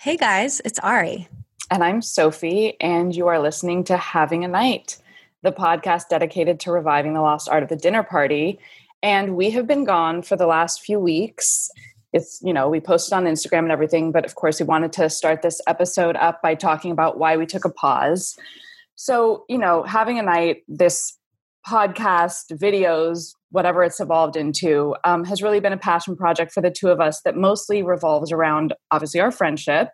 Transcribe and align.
Hey 0.00 0.16
guys, 0.16 0.62
it's 0.64 0.78
Ari. 0.78 1.28
And 1.72 1.82
I'm 1.82 2.02
Sophie, 2.02 2.80
and 2.80 3.12
you 3.16 3.26
are 3.26 3.40
listening 3.40 3.82
to 3.84 3.96
Having 3.96 4.44
a 4.44 4.48
Night, 4.48 4.96
the 5.42 5.50
podcast 5.50 6.04
dedicated 6.08 6.60
to 6.60 6.70
reviving 6.70 7.14
the 7.14 7.20
lost 7.20 7.48
art 7.48 7.64
of 7.64 7.68
the 7.68 7.74
dinner 7.74 8.04
party. 8.04 8.60
And 9.02 9.34
we 9.34 9.50
have 9.50 9.66
been 9.66 9.82
gone 9.82 10.22
for 10.22 10.36
the 10.36 10.46
last 10.46 10.82
few 10.82 11.00
weeks. 11.00 11.68
It's, 12.12 12.40
you 12.44 12.52
know, 12.52 12.68
we 12.68 12.78
posted 12.78 13.12
on 13.12 13.24
Instagram 13.24 13.64
and 13.64 13.72
everything, 13.72 14.12
but 14.12 14.24
of 14.24 14.36
course, 14.36 14.60
we 14.60 14.66
wanted 14.66 14.92
to 14.92 15.10
start 15.10 15.42
this 15.42 15.60
episode 15.66 16.14
up 16.14 16.42
by 16.42 16.54
talking 16.54 16.92
about 16.92 17.18
why 17.18 17.36
we 17.36 17.44
took 17.44 17.64
a 17.64 17.68
pause. 17.68 18.38
So, 18.94 19.46
you 19.48 19.58
know, 19.58 19.82
having 19.82 20.20
a 20.20 20.22
night, 20.22 20.62
this 20.68 21.18
podcast, 21.66 22.56
videos, 22.56 23.34
whatever 23.50 23.82
it's 23.82 24.00
evolved 24.00 24.36
into, 24.36 24.94
um, 25.04 25.24
has 25.24 25.42
really 25.42 25.60
been 25.60 25.72
a 25.72 25.78
passion 25.78 26.16
project 26.16 26.52
for 26.52 26.60
the 26.60 26.70
two 26.70 26.88
of 26.88 27.00
us 27.00 27.22
that 27.22 27.36
mostly 27.36 27.82
revolves 27.82 28.30
around 28.30 28.74
obviously 28.90 29.20
our 29.20 29.30
friendship, 29.30 29.88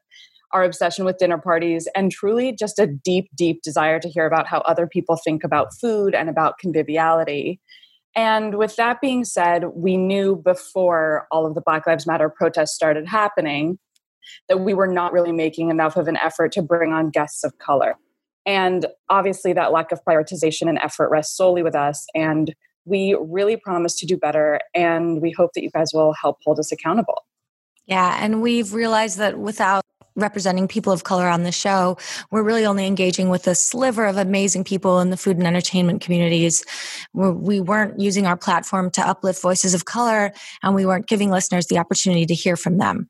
our 0.53 0.65
obsession 0.65 1.05
with 1.05 1.19
dinner 1.19 1.39
parties, 1.39 1.89
and 1.95 2.11
truly 2.11 2.55
just 2.57 2.79
a 2.79 2.87
deep, 2.87 3.29
deep 3.35 3.63
desire 3.63 4.01
to 4.01 4.09
hear 4.09 4.27
about 4.27 4.47
how 4.47 4.59
other 4.61 4.87
people 4.87 5.17
think 5.17 5.45
about 5.45 5.69
food 5.81 6.15
and 6.15 6.29
about 6.29 6.59
conviviality. 6.59 7.61
And 8.17 8.57
with 8.57 8.77
that 8.77 9.01
being 9.01 9.25
said, 9.25 9.65
we 9.75 9.97
knew 9.97 10.37
before 10.37 11.27
all 11.31 11.47
of 11.47 11.55
the 11.55 11.61
Black 11.61 11.87
Lives 11.87 12.07
Matter 12.07 12.29
protests 12.29 12.75
started 12.75 13.09
happening 13.09 13.79
that 14.49 14.61
we 14.61 14.75
were 14.75 14.87
not 14.87 15.13
really 15.13 15.33
making 15.33 15.71
enough 15.71 15.97
of 15.97 16.09
an 16.09 16.17
effort 16.17 16.53
to 16.53 16.63
bring 16.63 16.93
on 16.93 17.11
guests 17.11 17.45
of 17.45 17.59
color. 17.59 17.97
And 18.47 18.87
obviously, 19.09 19.53
that 19.55 19.73
lack 19.73 19.91
of 19.91 20.01
prioritization 20.05 20.69
and 20.69 20.79
effort 20.79 21.11
rests 21.11 21.37
solely 21.37 21.63
with 21.63 21.75
us. 21.75 22.07
And 22.15 22.55
we 22.85 23.17
really 23.21 23.57
promise 23.57 23.95
to 23.97 24.07
do 24.07 24.17
better. 24.17 24.61
And 24.75 25.21
we 25.21 25.31
hope 25.31 25.53
that 25.55 25.63
you 25.63 25.71
guys 25.71 25.93
will 25.93 26.13
help 26.13 26.39
hold 26.45 26.59
us 26.59 26.73
accountable. 26.73 27.25
Yeah. 27.87 28.19
And 28.21 28.43
we've 28.43 28.73
realized 28.73 29.19
that 29.19 29.39
without 29.39 29.85
representing 30.17 30.69
people 30.69 30.93
of 30.93 31.05
color 31.05 31.27
on 31.27 31.43
the 31.43 31.53
show, 31.53 31.97
we're 32.31 32.43
really 32.43 32.67
only 32.67 32.87
engaging 32.87 33.31
with 33.31 33.47
a 33.47 33.55
sliver 33.55 34.07
of 34.07 34.17
amazing 34.17 34.65
people 34.65 35.01
in 35.01 35.11
the 35.11 35.17
food 35.17 35.37
and 35.37 35.47
entertainment 35.47 36.01
communities. 36.01 36.65
We're, 37.13 37.33
we 37.33 37.61
were 37.61 37.87
not 37.87 38.01
using 38.01 38.27
our 38.27 38.37
platform 38.37 38.91
to 38.93 39.07
uplift 39.07 39.43
voices 39.43 39.75
of 39.75 39.85
color, 39.85 40.33
and 40.63 40.75
we 40.75 40.87
weren't 40.87 41.09
giving 41.09 41.31
listeners 41.31 41.67
the 41.67 41.79
opportunity 41.79 42.27
to 42.27 42.35
hear 42.35 42.57
from 42.57 42.79
them. 42.79 43.09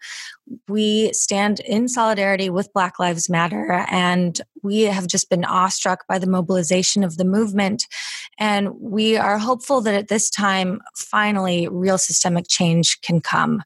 We 0.68 1.12
stand 1.12 1.60
in 1.60 1.88
solidarity 1.88 2.50
with 2.50 2.72
Black 2.74 2.98
Lives 2.98 3.30
Matter, 3.30 3.86
and 3.90 4.38
we 4.62 4.82
have 4.82 5.06
just 5.06 5.30
been 5.30 5.44
awestruck 5.44 6.06
by 6.06 6.18
the 6.18 6.26
mobilization 6.26 7.02
of 7.02 7.16
the 7.16 7.24
movement. 7.24 7.86
And 8.38 8.78
we 8.78 9.16
are 9.16 9.38
hopeful 9.38 9.80
that 9.82 9.94
at 9.94 10.08
this 10.08 10.28
time, 10.28 10.80
finally, 10.94 11.68
real 11.68 11.96
systemic 11.96 12.46
change 12.48 13.00
can 13.00 13.20
come 13.20 13.62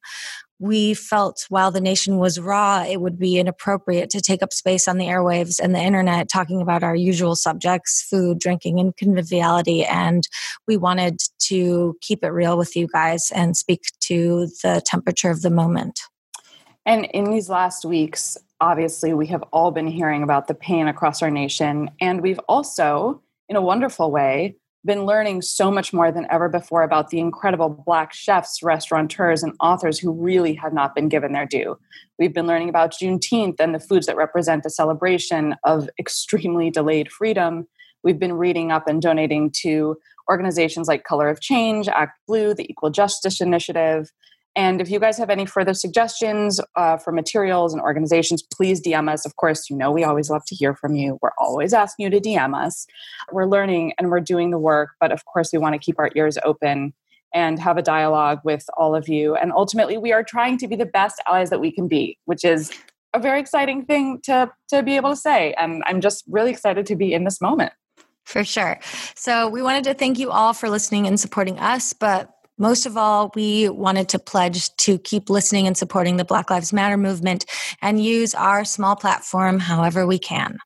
we 0.59 0.95
felt 0.95 1.47
while 1.49 1.71
the 1.71 1.81
nation 1.81 2.19
was 2.19 2.41
raw, 2.41 2.83
it 2.83 3.01
would 3.01 3.19
be 3.19 3.39
inappropriate 3.39 4.11
to 4.11 4.21
take 4.21 4.43
up 4.43 4.53
space 4.53 4.89
on 4.89 4.99
the 4.99 5.07
airwaves 5.07 5.61
and 5.61 5.75
the 5.75 5.81
internet 5.81 6.29
talking 6.29 6.61
about 6.61 6.83
our 6.83 6.97
usual 6.97 7.37
subjects 7.37 8.03
food, 8.03 8.39
drinking, 8.39 8.81
and 8.81 8.97
conviviality. 8.97 9.85
And 9.85 10.27
we 10.67 10.77
wanted 10.77 11.21
to 11.45 11.97
keep 12.01 12.25
it 12.25 12.29
real 12.29 12.59
with 12.59 12.75
you 12.75 12.89
guys 12.89 13.31
and 13.35 13.57
speak 13.57 13.83
to 14.01 14.49
the 14.63 14.83
temperature 14.85 15.31
of 15.31 15.43
the 15.43 15.51
moment. 15.51 16.01
And 16.85 17.05
in 17.07 17.31
these 17.31 17.49
last 17.49 17.85
weeks, 17.85 18.37
obviously, 18.61 19.13
we 19.15 19.27
have 19.29 19.45
all 19.53 19.71
been 19.71 19.87
hearing 19.87 20.23
about 20.23 20.49
the 20.49 20.55
pain 20.55 20.89
across 20.89 21.23
our 21.23 21.31
nation. 21.31 21.91
And 22.01 22.21
we've 22.21 22.41
also, 22.49 23.23
in 23.49 23.57
a 23.57 23.63
wonderful 23.63 24.11
way, 24.11 24.57
been 24.85 25.05
learning 25.05 25.43
so 25.43 25.71
much 25.71 25.93
more 25.93 26.13
than 26.13 26.27
ever 26.31 26.49
before 26.49 26.83
about 26.83 27.11
the 27.11 27.19
incredible 27.19 27.69
Black 27.69 28.13
chefs, 28.13 28.63
restaurateurs, 28.63 29.43
and 29.43 29.55
authors 29.61 29.99
who 29.99 30.13
really 30.13 30.55
have 30.55 30.73
not 30.73 30.95
been 30.95 31.09
given 31.09 31.33
their 31.33 31.47
due. 31.47 31.79
We've 32.19 32.33
been 32.33 32.47
learning 32.47 32.69
about 32.69 32.93
Juneteenth 32.93 33.61
and 33.61 33.75
the 33.75 33.81
foods 33.81 34.07
that 34.07 34.17
represent 34.17 34.65
a 34.67 34.71
celebration 34.71 35.57
of 35.65 35.91
extremely 35.99 36.71
delayed 36.71 37.11
freedom. 37.11 37.67
We've 38.03 38.19
been 38.19 38.35
reading 38.35 38.71
up 38.71 38.87
and 38.87 39.03
donating 39.03 39.51
to 39.63 39.97
organizations 40.31 40.89
like 40.89 41.05
Color 41.05 41.29
of 41.29 41.41
Change, 41.41 41.89
Act 41.89 42.19
Blue, 42.27 42.55
the 42.55 42.71
Equal 42.71 42.91
Justice 42.91 43.41
Initiative, 43.41 44.11
and 44.59 44.81
if 44.81 44.91
you 44.91 44.99
guys 44.99 45.17
have 45.19 45.31
any 45.31 45.47
further 45.47 45.73
suggestions 45.73 46.61
uh, 46.75 46.97
for 46.97 47.13
materials 47.13 47.73
and 47.73 47.81
organizations, 47.81 48.43
please 48.43 48.83
DM 48.83 49.09
us. 49.09 49.25
Of 49.25 49.37
course, 49.37 49.71
you 49.71 49.77
know 49.77 49.93
we 49.93 50.03
always 50.03 50.31
love 50.31 50.45
to 50.47 50.57
hear 50.57 50.75
from 50.75 50.97
you. 50.97 51.17
We're 51.23 51.31
always 51.39 51.73
asking 51.73 52.07
you 52.07 52.11
to 52.11 52.21
DM 52.21 52.61
us. 52.61 52.89
We're 53.31 53.47
learning 53.47 53.93
and 53.99 54.11
we're 54.11 54.19
doing 54.19 54.51
the 54.51 54.59
work, 54.59 54.97
but 54.99 55.13
of 55.13 55.25
course, 55.27 55.53
we 55.53 55.61
want 55.61 55.75
to 55.75 55.79
keep 55.79 55.97
our 56.01 56.11
ears 56.17 56.39
open 56.45 56.93
and 57.33 57.61
have 57.61 57.77
a 57.77 57.83
dialogue 57.83 58.41
with 58.43 58.65
all 58.77 58.97
of 58.97 59.09
you. 59.09 59.37
And 59.37 59.53
ultimately, 59.53 59.97
we 59.97 60.13
are 60.13 60.25
trying 60.25 60.59
to 60.59 60.67
be 60.67 60.75
the 60.75 60.87
best 60.87 61.23
allies 61.29 61.51
that 61.51 61.61
we 61.61 61.71
can 61.71 61.87
be, 61.87 62.19
which 62.25 62.45
is 62.45 62.73
a 63.15 63.21
very 63.21 63.39
exciting 63.39 63.85
thing 63.85 64.21
to, 64.25 64.51
to 64.71 64.83
be 64.83 64.97
able 64.97 65.11
to 65.11 65.17
say. 65.17 65.55
And 65.57 65.85
I'm 65.87 66.01
just 66.01 66.25
really 66.27 66.51
excited 66.51 66.85
to 66.87 66.97
be 66.97 67.15
in 67.15 67.23
this 67.23 67.41
moment. 67.41 67.75
For 68.25 68.43
sure. 68.43 68.81
So, 69.15 69.49
we 69.49 69.63
wanted 69.63 69.85
to 69.85 69.95
thank 69.95 70.19
you 70.19 70.33
all 70.33 70.53
for 70.53 70.69
listening 70.69 71.07
and 71.07 71.21
supporting 71.21 71.61
us, 71.61 71.93
but 71.93 72.35
most 72.59 72.87
of 72.87 72.97
all, 72.97 73.31
we 73.35 73.69
wanted 73.69 74.09
to 74.11 74.19
pledge 74.19 74.75
to 74.79 74.99
keep 74.99 75.31
listening 75.31 75.67
and 75.67 75.77
supporting 75.77 76.17
the 76.17 76.25
Black 76.25 76.51
Lives 76.51 76.73
Matter 76.73 76.97
movement 76.97 77.45
and 77.81 78.03
use 78.03 78.35
our 78.35 78.65
small 78.65 78.97
platform 78.97 79.61
however 79.61 80.07
we 80.07 80.19
can. 80.19 80.59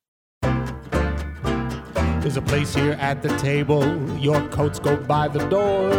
There's 2.22 2.36
a 2.36 2.42
place 2.42 2.74
here 2.74 2.92
at 2.92 3.20
the 3.20 3.36
table, 3.38 3.84
your 4.18 4.48
coats 4.48 4.78
go 4.78 4.96
by 4.96 5.28
the 5.28 5.44
door. 5.48 5.90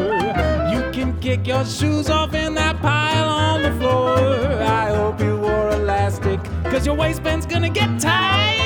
You 0.74 0.90
can 0.92 1.20
kick 1.20 1.46
your 1.46 1.66
shoes 1.66 2.09
off 2.09 2.34
in 2.34 2.53
that 2.56 2.80
pile 2.82 3.30
on 3.30 3.62
the 3.62 3.72
floor. 3.80 4.18
I 4.64 4.96
hope 4.96 5.20
you 5.20 5.38
wore 5.38 5.70
elastic, 5.72 6.42
cause 6.64 6.86
your 6.86 6.96
waistband's 6.96 7.46
gonna 7.46 7.70
get 7.70 8.00
tight. 8.00 8.62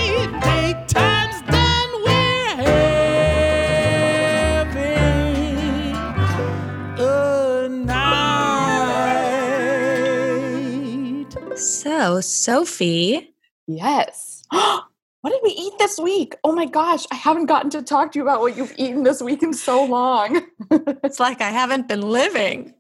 Sophie. 12.48 13.34
Yes. 13.68 14.42
what 14.50 14.86
did 15.26 15.42
we 15.44 15.50
eat 15.50 15.74
this 15.80 16.00
week? 16.00 16.38
Oh 16.46 16.54
my 16.54 16.64
gosh, 16.64 17.06
I 17.12 17.16
haven't 17.16 17.48
gotten 17.48 17.70
to 17.72 17.82
talk 17.82 18.14
to 18.14 18.20
you 18.20 18.24
about 18.24 18.40
what 18.40 18.56
you've 18.56 18.74
eaten 18.78 19.04
this 19.04 19.22
week 19.22 19.44
in 19.44 19.52
so 19.52 19.84
long. 19.84 20.48
it's 20.72 21.20
like 21.20 21.42
I 21.42 21.50
haven't 21.50 21.90
been 21.90 22.04
living. 22.04 22.74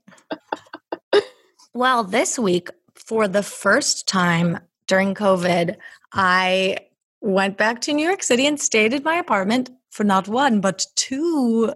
well, 1.73 2.05
this 2.05 2.39
week, 2.39 2.69
for 2.95 3.27
the 3.27 3.43
first 3.43 4.07
time 4.07 4.57
during 4.87 5.13
COVID, 5.13 5.75
I 6.13 6.77
went 7.19 7.57
back 7.57 7.81
to 7.81 7.93
New 7.93 8.07
York 8.07 8.23
City 8.23 8.47
and 8.47 8.57
stayed 8.57 8.93
in 8.93 9.03
my 9.03 9.17
apartment 9.17 9.69
for 9.89 10.05
not 10.05 10.29
one, 10.29 10.61
but 10.61 10.85
two 10.95 11.73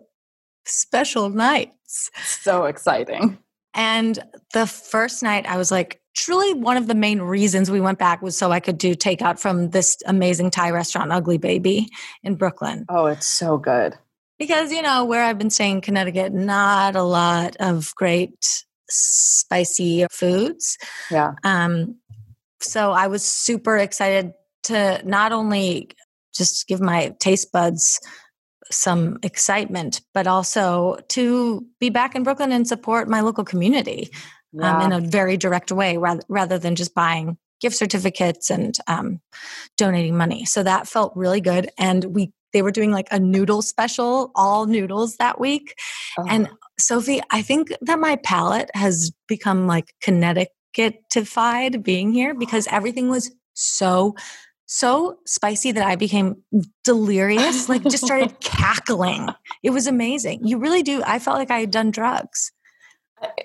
special 0.64 1.30
nights. 1.30 2.10
So 2.24 2.64
exciting. 2.64 3.38
And 3.74 4.18
the 4.54 4.66
first 4.66 5.24
night, 5.24 5.46
I 5.46 5.58
was 5.58 5.72
like, 5.72 6.01
truly 6.16 6.54
one 6.54 6.78
of 6.78 6.88
the 6.88 6.96
main 6.96 7.22
reasons 7.22 7.72
we 7.72 7.82
went 7.82 8.00
back 8.00 8.22
was 8.22 8.38
so 8.38 8.52
I 8.52 8.60
could 8.60 8.78
do 8.78 8.96
takeout 8.96 9.40
from 9.40 9.70
this 9.70 9.98
amazing 10.06 10.52
Thai 10.52 10.72
restaurant, 10.72 11.12
Ugly 11.12 11.38
Baby, 11.38 11.88
in 12.24 12.36
Brooklyn. 12.36 12.86
Oh, 12.90 13.06
it's 13.08 13.28
so 13.28 13.58
good. 13.58 13.98
Because, 14.38 14.72
you 14.72 14.82
know, 14.82 15.06
where 15.06 15.24
I've 15.24 15.38
been 15.38 15.50
staying 15.50 15.76
in 15.76 15.82
Connecticut, 15.82 16.34
not 16.34 16.96
a 16.96 17.04
lot 17.04 17.56
of 17.60 17.94
great 17.96 18.66
spicy 18.90 20.06
foods. 20.12 20.78
Yeah. 21.10 21.34
Um, 21.44 21.98
so 22.60 22.92
I 22.92 23.08
was 23.08 23.24
super 23.24 23.78
excited 23.78 24.34
to 24.64 25.02
not 25.06 25.32
only 25.32 25.90
just 26.34 26.68
give 26.68 26.82
my 26.82 27.16
taste 27.20 27.52
buds 27.52 28.00
some 28.70 29.20
excitement, 29.22 30.02
but 30.14 30.28
also 30.28 30.98
to 31.10 31.66
be 31.80 31.90
back 31.90 32.16
in 32.16 32.24
Brooklyn 32.24 32.52
and 32.52 32.68
support 32.68 33.10
my 33.10 33.22
local 33.22 33.44
community 33.44 34.10
yeah. 34.54 34.78
um, 34.78 34.92
in 34.92 34.92
a 34.92 35.08
very 35.08 35.38
direct 35.38 35.72
way 35.72 35.98
rather, 35.98 36.22
rather 36.30 36.58
than 36.58 36.76
just 36.76 36.94
buying 36.94 37.38
gift 37.60 37.76
certificates 37.76 38.50
and 38.50 38.76
um, 38.88 39.22
donating 39.78 40.18
money. 40.18 40.46
So 40.46 40.64
that 40.64 40.88
felt 40.88 41.14
really 41.16 41.42
good. 41.42 41.70
And 41.78 42.04
we 42.06 42.32
they 42.54 42.62
were 42.62 42.72
doing 42.72 42.92
like 42.92 43.08
a 43.12 43.20
noodle 43.20 43.62
special, 43.62 44.32
all 44.36 44.66
noodles 44.66 45.16
that 45.18 45.40
week. 45.40 45.76
Oh. 46.18 46.26
And 46.28 46.50
Sophie, 46.78 47.22
I 47.30 47.42
think 47.42 47.72
that 47.82 48.00
my 48.00 48.18
palate 48.18 48.70
has 48.74 49.12
become 49.28 49.68
like 49.68 49.94
Connecticutified 50.02 51.84
being 51.84 52.12
here 52.12 52.34
because 52.34 52.68
everything 52.68 53.10
was 53.10 53.32
so 53.54 54.16
so 54.66 55.18
spicy 55.26 55.74
that 55.74 55.86
I 55.86 55.98
became 55.98 56.44
delirious, 56.86 57.68
like 57.68 57.84
just 57.84 58.06
started 58.06 58.40
cackling. 58.42 59.28
It 59.64 59.72
was 59.72 59.86
amazing. 59.86 60.48
You 60.48 60.60
really 60.60 60.82
do. 60.82 61.04
I 61.06 61.20
felt 61.20 61.38
like 61.38 61.52
I 61.52 61.60
had 61.60 61.72
done 61.72 61.92
drugs. 61.92 62.54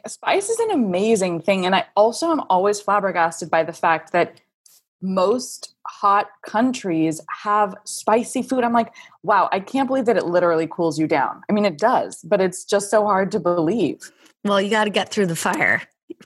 Spice 0.06 0.48
is 0.48 0.58
an 0.60 0.70
amazing 0.70 1.40
thing. 1.42 1.66
And 1.66 1.74
I 1.74 1.86
also 1.96 2.30
am 2.30 2.40
always 2.50 2.80
flabbergasted 2.80 3.50
by 3.50 3.62
the 3.64 3.72
fact 3.72 4.12
that 4.12 4.40
most 5.02 5.74
hot 5.86 6.28
countries 6.44 7.20
have 7.42 7.74
spicy 7.84 8.42
food. 8.42 8.64
I'm 8.64 8.72
like, 8.72 8.92
wow, 9.22 9.48
I 9.52 9.60
can't 9.60 9.86
believe 9.86 10.06
that 10.06 10.16
it 10.16 10.26
literally 10.26 10.66
cools 10.66 10.98
you 10.98 11.06
down. 11.06 11.42
I 11.48 11.52
mean, 11.52 11.64
it 11.64 11.78
does, 11.78 12.22
but 12.22 12.40
it's 12.40 12.64
just 12.64 12.90
so 12.90 13.04
hard 13.04 13.30
to 13.32 13.40
believe. 13.40 14.10
Well, 14.44 14.60
you 14.60 14.70
got 14.70 14.84
to 14.84 14.90
get 14.90 15.10
through 15.10 15.26
the 15.26 15.36
fire 15.36 15.82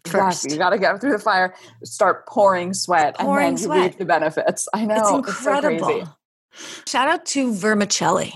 first. 0.06 0.44
Exactly. 0.44 0.52
You 0.52 0.58
got 0.58 0.70
to 0.70 0.78
get 0.78 1.00
through 1.00 1.12
the 1.12 1.18
fire, 1.18 1.54
start 1.84 2.26
pouring 2.26 2.72
sweat, 2.74 3.16
Pouring 3.18 3.48
and 3.48 3.58
then 3.58 3.64
sweat. 3.64 3.76
you 3.78 3.82
reap 3.84 3.98
the 3.98 4.04
benefits. 4.04 4.68
I 4.72 4.84
know. 4.86 4.96
it's 4.96 5.08
so 5.08 5.16
incredible. 5.18 5.86
crazy. 5.86 6.06
Shout 6.86 7.08
out 7.08 7.26
to 7.26 7.52
vermicelli. 7.52 8.34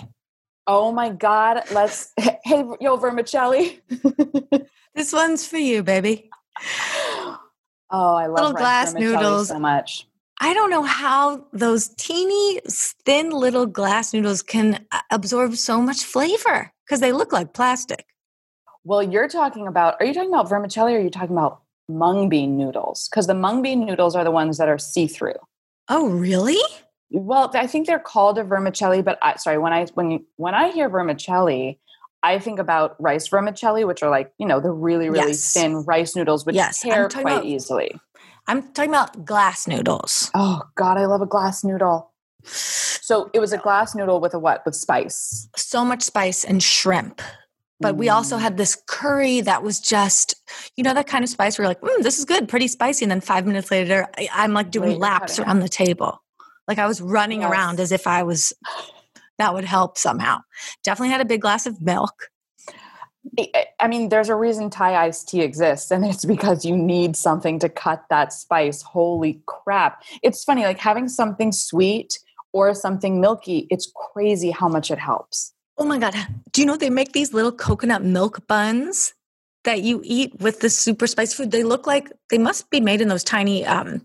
Oh 0.67 0.93
my 0.93 1.11
God. 1.11 1.63
Let's, 1.73 2.13
hey, 2.19 2.65
yo, 2.81 2.97
vermicelli. 2.97 3.81
This 4.95 5.13
one's 5.13 5.45
for 5.45 5.59
you, 5.59 5.83
baby. 5.83 6.31
Oh, 7.91 8.15
I 8.15 8.27
love 8.27 8.35
Little 8.35 8.53
glass 8.53 8.95
noodles. 8.95 9.49
so 9.49 9.59
much. 9.59 10.07
I 10.41 10.55
don't 10.55 10.71
know 10.71 10.85
how 10.85 11.47
those 11.53 11.89
teeny, 11.89 12.61
thin 13.05 13.31
little 13.31 13.67
glass 13.67 14.15
noodles 14.15 14.41
can 14.41 14.87
uh, 14.93 15.01
absorb 15.11 15.57
so 15.57 15.81
much 15.81 16.05
flavor 16.05 16.73
because 16.85 17.01
they 17.01 17.11
look 17.13 17.33
like 17.33 17.55
plastic. 17.55 18.07
Well, 18.85 19.03
you're 19.03 19.29
talking 19.29 19.67
about, 19.67 19.97
are 19.99 20.07
you 20.07 20.15
talking 20.15 20.33
about 20.33 20.49
vermicelli 20.49 20.95
or 20.95 20.99
are 20.99 21.03
you 21.03 21.11
talking 21.11 21.37
about 21.37 21.63
mung 21.89 22.29
bean 22.29 22.57
noodles? 22.57 23.09
Because 23.09 23.27
the 23.27 23.35
mung 23.35 23.63
bean 23.63 23.85
noodles 23.85 24.15
are 24.15 24.23
the 24.23 24.31
ones 24.31 24.59
that 24.59 24.69
are 24.69 24.79
see 24.79 25.09
through. 25.09 25.35
Oh, 25.89 26.09
really? 26.09 26.61
Well, 27.15 27.51
I 27.55 27.67
think 27.69 27.87
they're 27.87 27.99
called 28.01 28.39
a 28.39 28.45
vermicelli, 28.45 29.01
but 29.03 29.19
I, 29.23 29.37
sorry, 29.37 29.59
when 29.59 29.73
I 29.73 29.87
when 29.95 30.11
you, 30.11 30.27
when 30.37 30.53
I 30.55 30.71
hear 30.73 30.89
vermicelli, 30.89 31.79
I 32.25 32.39
think 32.41 32.59
about 32.59 32.97
rice 33.01 33.29
vermicelli, 33.29 33.85
which 33.85 34.03
are 34.03 34.11
like 34.11 34.33
you 34.39 34.47
know 34.47 34.59
the 34.61 34.71
really 34.73 35.09
really 35.11 35.29
Yes. 35.33 35.53
thin 35.53 35.85
rice 35.85 36.17
noodles, 36.17 36.45
which 36.45 36.57
Yes, 36.57 36.81
tear 36.81 37.09
quite 37.09 37.23
about- 37.23 37.45
easily. 37.45 37.99
I'm 38.47 38.63
talking 38.73 38.91
about 38.91 39.25
glass 39.25 39.67
noodles. 39.69 40.31
Oh 40.35 40.63
God, 40.75 40.99
I 40.99 41.07
love 41.07 41.23
a 41.23 41.27
glass 41.27 41.63
noodle. 41.65 42.11
So 42.45 43.31
it 43.33 43.39
was 43.41 43.53
a 43.53 43.59
glass 43.59 43.95
noodle 43.95 44.21
with 44.21 44.35
a 44.35 44.39
what? 44.39 44.65
With 44.67 44.75
spice. 44.75 45.49
So 45.57 45.85
much 45.85 46.03
spice 46.03 46.45
and 46.45 46.63
shrimp. 46.63 47.23
But 47.81 47.97
we 47.97 48.09
also 48.09 48.37
Mm. 48.37 48.41
had 48.41 48.57
this 48.57 48.77
curry 48.87 49.41
that 49.43 49.63
was 49.63 49.81
just, 49.81 50.35
you 50.77 50.85
know, 50.85 50.95
that 50.95 51.07
kind 51.07 51.23
of 51.25 51.29
spice 51.31 51.59
where 51.59 51.65
you're 51.65 51.71
like, 51.71 51.81
mm, 51.81 52.03
this 52.03 52.19
is 52.19 52.25
good, 52.25 52.49
pretty 52.49 52.69
spicy. 52.69 53.05
And 53.05 53.11
then 53.11 53.21
five 53.21 53.47
minutes 53.47 53.71
later, 53.71 54.07
I, 54.17 54.29
I'm 54.33 54.53
like 54.53 54.71
doing 54.71 54.91
Wait, 54.93 55.01
laps 55.01 55.39
around 55.39 55.61
the 55.61 55.69
table. 55.69 56.23
Like 56.69 56.79
I 56.79 56.87
was 56.87 57.01
running 57.01 57.41
Yes. 57.43 57.51
around 57.51 57.81
as 57.81 57.93
if 57.93 58.07
I 58.07 58.23
was, 58.23 58.53
that 59.39 59.53
would 59.55 59.65
help 59.65 59.99
somehow. 59.99 60.39
Definitely 60.83 61.11
had 61.11 61.21
a 61.21 61.25
big 61.27 61.41
glass 61.41 61.67
of 61.67 61.81
milk. 61.81 62.29
I- 63.39 63.67
I 63.81 63.89
mean, 63.89 64.11
there's 64.11 64.29
a 64.29 64.35
reason 64.37 64.69
Thai 64.71 64.97
iced 65.07 65.29
tea 65.29 65.41
exists, 65.41 65.91
and 65.91 66.05
it's 66.05 66.25
because 66.25 66.65
you 66.65 66.77
need 66.77 67.17
something 67.17 67.59
to 67.61 67.69
cut 67.69 68.05
that 68.11 68.33
spice. 68.33 68.83
Holy 68.83 69.41
crap. 69.47 70.03
It's 70.23 70.45
funny, 70.45 70.63
like 70.65 70.79
having 70.79 71.09
something 71.09 71.51
sweet 71.53 72.19
or 72.53 72.75
something 72.75 73.21
milky, 73.21 73.67
it's 73.71 73.91
crazy 74.13 74.51
how 74.51 74.69
much 74.69 74.91
it 74.91 74.99
helps. 74.99 75.53
Oh 75.79 75.85
my 75.85 75.99
God. 75.99 76.15
Do 76.53 76.61
you 76.61 76.67
know 76.67 76.77
they 76.77 76.91
make 76.91 77.13
these 77.13 77.33
little 77.35 77.51
coconut 77.51 78.05
milk 78.05 78.47
buns 78.47 79.14
that 79.65 79.83
you 79.83 80.01
eat 80.05 80.39
with 80.41 80.61
the 80.61 80.71
super 80.71 81.07
spicy 81.07 81.35
food? 81.37 81.51
They 81.51 81.63
look 81.63 81.87
like 81.87 82.11
they 82.31 82.39
must 82.39 82.71
be 82.71 82.81
made 82.81 83.01
in 83.01 83.09
those 83.09 83.25
tiny 83.25 83.65
um, 83.67 84.01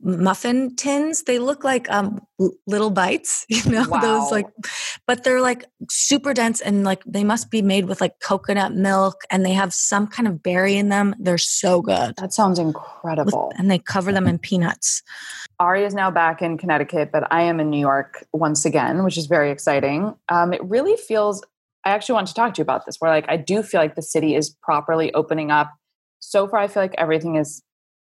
muffin 0.00 0.74
tins. 0.76 1.24
They 1.24 1.38
look 1.38 1.64
like 1.64 1.90
um, 1.90 2.20
little 2.66 2.90
bites, 2.90 3.44
you 3.48 3.64
know, 3.70 3.84
those 4.00 4.30
like, 4.30 4.46
but 5.06 5.24
they're 5.24 5.40
like 5.40 5.64
super 5.90 6.32
dense 6.34 6.60
and 6.60 6.84
like 6.84 7.02
they 7.04 7.24
must 7.24 7.50
be 7.50 7.62
made 7.62 7.86
with 7.86 8.00
like 8.00 8.20
coconut 8.20 8.74
milk 8.74 9.22
and 9.30 9.44
they 9.44 9.52
have 9.52 9.74
some 9.74 10.06
kind 10.06 10.28
of 10.28 10.42
berry 10.42 10.76
in 10.76 10.88
them. 10.88 11.14
They're 11.18 11.38
so 11.38 11.82
good. 11.82 12.14
That 12.16 12.32
sounds 12.32 12.58
With- 12.58 12.68
incredible. 12.68 13.52
and 13.58 13.70
they 13.70 13.78
cover 13.78 14.12
them 14.12 14.26
in 14.26 14.38
peanuts. 14.38 15.02
Ari 15.60 15.84
is 15.84 15.94
now 15.94 16.08
back 16.10 16.40
in 16.40 16.56
Connecticut, 16.56 17.10
but 17.10 17.26
I 17.32 17.42
am 17.42 17.58
in 17.58 17.68
New 17.68 17.80
York 17.80 18.24
once 18.32 18.64
again, 18.64 19.02
which 19.02 19.18
is 19.18 19.26
very 19.26 19.50
exciting. 19.50 20.14
Um, 20.28 20.52
it 20.52 20.62
really 20.62 20.96
feels, 20.96 21.42
I 21.88 21.92
actually 21.92 22.14
want 22.14 22.28
to 22.28 22.34
talk 22.34 22.52
to 22.54 22.58
you 22.58 22.62
about 22.62 22.84
this, 22.84 22.96
where 22.98 23.10
like 23.10 23.24
I 23.28 23.38
do 23.38 23.62
feel 23.62 23.80
like 23.80 23.94
the 23.94 24.02
city 24.02 24.34
is 24.34 24.54
properly 24.62 25.12
opening 25.14 25.50
up. 25.50 25.72
So 26.20 26.46
far, 26.46 26.60
I 26.60 26.68
feel 26.68 26.82
like 26.82 26.94
everything 26.98 27.36
has 27.36 27.62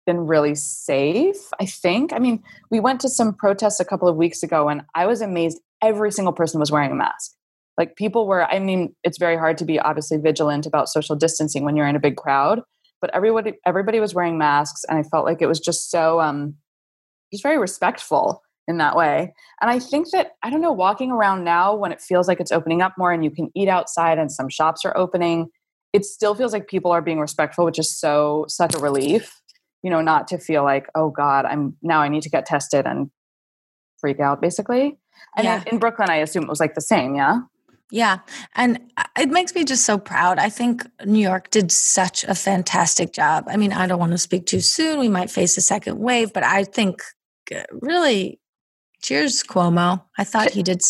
been 0.05 0.19
really 0.19 0.53
safe, 0.53 1.37
I 1.59 1.65
think. 1.65 2.13
I 2.13 2.19
mean, 2.19 2.43
we 2.69 2.79
went 2.79 2.99
to 3.01 3.09
some 3.09 3.33
protests 3.33 3.79
a 3.79 3.85
couple 3.85 4.07
of 4.07 4.15
weeks 4.15 4.43
ago 4.43 4.69
and 4.69 4.83
I 4.93 5.07
was 5.07 5.21
amazed 5.21 5.59
every 5.81 6.11
single 6.11 6.33
person 6.33 6.59
was 6.59 6.71
wearing 6.71 6.91
a 6.91 6.95
mask. 6.95 7.31
Like 7.77 7.95
people 7.95 8.27
were, 8.27 8.45
I 8.45 8.59
mean, 8.59 8.95
it's 9.03 9.17
very 9.17 9.37
hard 9.37 9.57
to 9.59 9.65
be 9.65 9.79
obviously 9.79 10.17
vigilant 10.17 10.67
about 10.67 10.89
social 10.89 11.15
distancing 11.15 11.63
when 11.63 11.75
you're 11.75 11.87
in 11.87 11.95
a 11.95 11.99
big 11.99 12.17
crowd, 12.17 12.61
but 12.99 13.09
everybody 13.15 13.53
everybody 13.65 13.99
was 13.99 14.13
wearing 14.13 14.37
masks 14.37 14.83
and 14.87 14.99
I 14.99 15.03
felt 15.03 15.25
like 15.25 15.41
it 15.41 15.47
was 15.47 15.59
just 15.59 15.89
so 15.89 16.21
um 16.21 16.55
just 17.31 17.43
very 17.43 17.57
respectful 17.57 18.43
in 18.71 18.77
that 18.77 18.95
way. 18.95 19.33
And 19.61 19.69
I 19.69 19.77
think 19.77 20.09
that, 20.11 20.31
I 20.41 20.49
don't 20.49 20.61
know, 20.61 20.71
walking 20.71 21.11
around 21.11 21.43
now 21.43 21.75
when 21.75 21.91
it 21.91 22.01
feels 22.01 22.27
like 22.27 22.39
it's 22.39 22.51
opening 22.51 22.81
up 22.81 22.93
more 22.97 23.11
and 23.11 23.23
you 23.23 23.29
can 23.29 23.51
eat 23.53 23.67
outside 23.67 24.17
and 24.17 24.31
some 24.31 24.49
shops 24.49 24.83
are 24.85 24.97
opening, 24.97 25.49
it 25.93 26.05
still 26.05 26.33
feels 26.33 26.53
like 26.53 26.67
people 26.67 26.91
are 26.91 27.01
being 27.01 27.19
respectful, 27.19 27.65
which 27.65 27.77
is 27.77 27.95
so, 27.95 28.45
such 28.47 28.73
a 28.73 28.79
relief, 28.79 29.39
you 29.83 29.91
know, 29.91 30.01
not 30.01 30.27
to 30.29 30.39
feel 30.39 30.63
like, 30.63 30.87
oh 30.95 31.09
God, 31.11 31.45
I'm 31.45 31.75
now 31.81 31.99
I 32.01 32.07
need 32.07 32.23
to 32.23 32.29
get 32.29 32.45
tested 32.47 32.87
and 32.87 33.11
freak 33.99 34.19
out 34.19 34.41
basically. 34.41 34.97
And 35.37 35.45
Yeah. 35.45 35.63
in 35.67 35.77
Brooklyn, 35.77 36.09
I 36.09 36.15
assume 36.17 36.43
it 36.43 36.49
was 36.49 36.59
like 36.59 36.73
the 36.73 36.81
same, 36.81 37.15
yeah? 37.15 37.41
Yeah. 37.91 38.19
And 38.55 38.79
uh, 38.95 39.03
it 39.19 39.29
makes 39.29 39.53
me 39.53 39.65
just 39.65 39.85
so 39.85 39.97
proud. 39.97 40.39
I 40.39 40.49
think 40.49 40.87
New 41.05 41.19
York 41.19 41.49
did 41.51 41.71
such 41.73 42.23
a 42.23 42.33
fantastic 42.33 43.11
job. 43.11 43.43
I 43.47 43.57
mean, 43.57 43.73
I 43.73 43.85
don't 43.85 43.99
want 43.99 44.13
to 44.13 44.17
speak 44.17 44.45
too 44.45 44.61
soon. 44.61 44.97
We 44.97 45.09
might 45.09 45.29
face 45.29 45.57
a 45.57 45.61
second 45.61 45.99
wave, 45.99 46.31
but 46.31 46.43
I 46.43 46.63
think 46.63 47.03
uh, 47.53 47.63
really 47.81 48.39
cheers 49.01 49.43
Cuomo. 49.43 50.03
I 50.17 50.23
thought 50.23 50.51
he 50.51 50.63
did 50.63 50.81